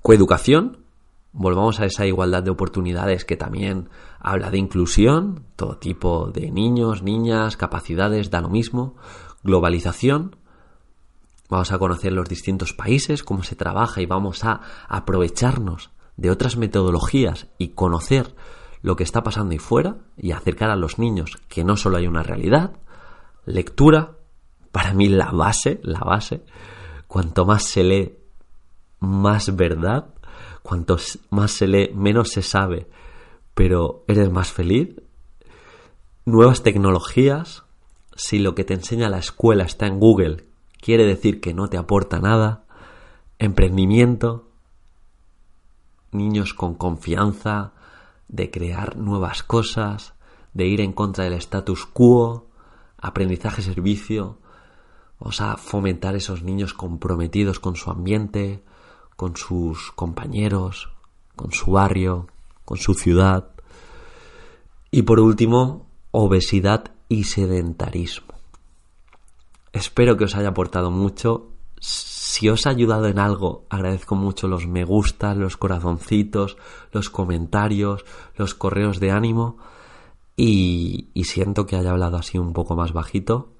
Coeducación, 0.01 0.85
volvamos 1.33 1.79
a 1.79 1.85
esa 1.85 2.07
igualdad 2.07 2.41
de 2.41 2.49
oportunidades 2.49 3.25
que 3.25 3.37
también 3.37 3.89
habla 4.19 4.49
de 4.49 4.57
inclusión, 4.57 5.45
todo 5.55 5.77
tipo 5.77 6.31
de 6.31 6.49
niños, 6.49 7.03
niñas, 7.03 7.57
capacidades, 7.57 8.31
da 8.31 8.41
lo 8.41 8.49
mismo. 8.49 8.95
Globalización, 9.43 10.35
Vamos 11.47 11.71
a 11.71 11.77
conocer 11.77 12.11
los 12.11 12.27
distintos 12.27 12.73
países, 12.73 13.21
cómo 13.21 13.43
se 13.43 13.55
trabaja 13.55 14.01
y 14.01 14.07
vamos 14.07 14.43
a 14.45 14.61
aprovecharnos 14.87 15.91
de 16.17 16.31
otras 16.31 16.57
metodologías 16.57 17.45
y 17.59 17.69
conocer 17.69 18.33
lo 18.81 18.95
que 18.95 19.03
está 19.03 19.21
pasando 19.21 19.51
ahí 19.51 19.59
fuera 19.59 19.97
y 20.17 20.31
acercar 20.31 20.71
a 20.71 20.75
los 20.75 20.97
niños 20.97 21.37
que 21.49 21.63
no 21.63 21.77
solo 21.77 21.97
hay 21.97 22.07
una 22.07 22.23
realidad, 22.23 22.73
lectura, 23.45 24.18
para 24.71 24.93
mí 24.93 25.09
la 25.09 25.31
base, 25.31 25.79
la 25.83 25.99
base, 25.99 26.43
cuanto 27.07 27.45
más 27.45 27.63
se 27.63 27.83
lee, 27.83 28.17
más 28.99 29.55
verdad, 29.55 30.13
cuanto 30.61 30.97
más 31.29 31.51
se 31.51 31.67
lee, 31.67 31.91
menos 31.93 32.29
se 32.29 32.41
sabe, 32.41 32.87
pero 33.53 34.03
eres 34.07 34.31
más 34.31 34.51
feliz. 34.51 34.89
Nuevas 36.25 36.63
tecnologías, 36.63 37.63
si 38.15 38.39
lo 38.39 38.53
que 38.53 38.63
te 38.63 38.73
enseña 38.73 39.09
la 39.09 39.17
escuela 39.17 39.63
está 39.63 39.87
en 39.87 39.99
Google, 39.99 40.45
quiere 40.79 41.05
decir 41.05 41.41
que 41.41 41.53
no 41.53 41.67
te 41.69 41.77
aporta 41.77 42.19
nada. 42.19 42.63
Emprendimiento, 43.39 44.49
niños 46.11 46.53
con 46.53 46.75
confianza, 46.75 47.73
de 48.27 48.51
crear 48.51 48.95
nuevas 48.97 49.43
cosas, 49.43 50.13
de 50.53 50.67
ir 50.67 50.81
en 50.81 50.93
contra 50.93 51.23
del 51.23 51.33
status 51.33 51.85
quo, 51.85 52.47
aprendizaje-servicio. 52.97 54.37
Vamos 55.19 55.41
a 55.41 55.57
fomentar 55.57 56.15
esos 56.15 56.43
niños 56.43 56.73
comprometidos 56.73 57.59
con 57.59 57.75
su 57.75 57.91
ambiente, 57.91 58.63
con 59.17 59.35
sus 59.35 59.91
compañeros, 59.91 60.89
con 61.35 61.51
su 61.51 61.71
barrio, 61.71 62.27
con 62.63 62.77
su 62.77 62.93
ciudad. 62.93 63.49
Y 64.91 65.01
por 65.01 65.19
último, 65.19 65.87
obesidad 66.11 66.91
y 67.09 67.25
sedentarismo. 67.25 68.33
Espero 69.73 70.15
que 70.15 70.23
os 70.23 70.35
haya 70.35 70.49
aportado 70.49 70.89
mucho. 70.89 71.51
Si 71.79 72.47
os 72.47 72.65
ha 72.65 72.69
ayudado 72.69 73.07
en 73.07 73.19
algo, 73.19 73.65
agradezco 73.69 74.15
mucho 74.15 74.47
los 74.47 74.67
me 74.67 74.85
gustas, 74.85 75.35
los 75.35 75.57
corazoncitos, 75.57 76.57
los 76.93 77.09
comentarios, 77.09 78.05
los 78.35 78.55
correos 78.55 78.99
de 79.01 79.11
ánimo. 79.11 79.57
Y, 80.37 81.09
y 81.13 81.25
siento 81.25 81.65
que 81.65 81.75
haya 81.75 81.91
hablado 81.91 82.15
así 82.15 82.37
un 82.37 82.53
poco 82.53 82.77
más 82.77 82.93
bajito. 82.93 83.53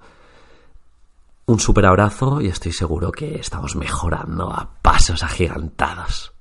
Un 1.49 1.59
super 1.59 1.87
abrazo 1.87 2.41
y 2.41 2.47
estoy 2.47 2.71
seguro 2.71 3.11
que 3.11 3.39
estamos 3.39 3.75
mejorando 3.75 4.53
a 4.53 4.69
pasos 4.83 5.23
agigantados. 5.23 6.31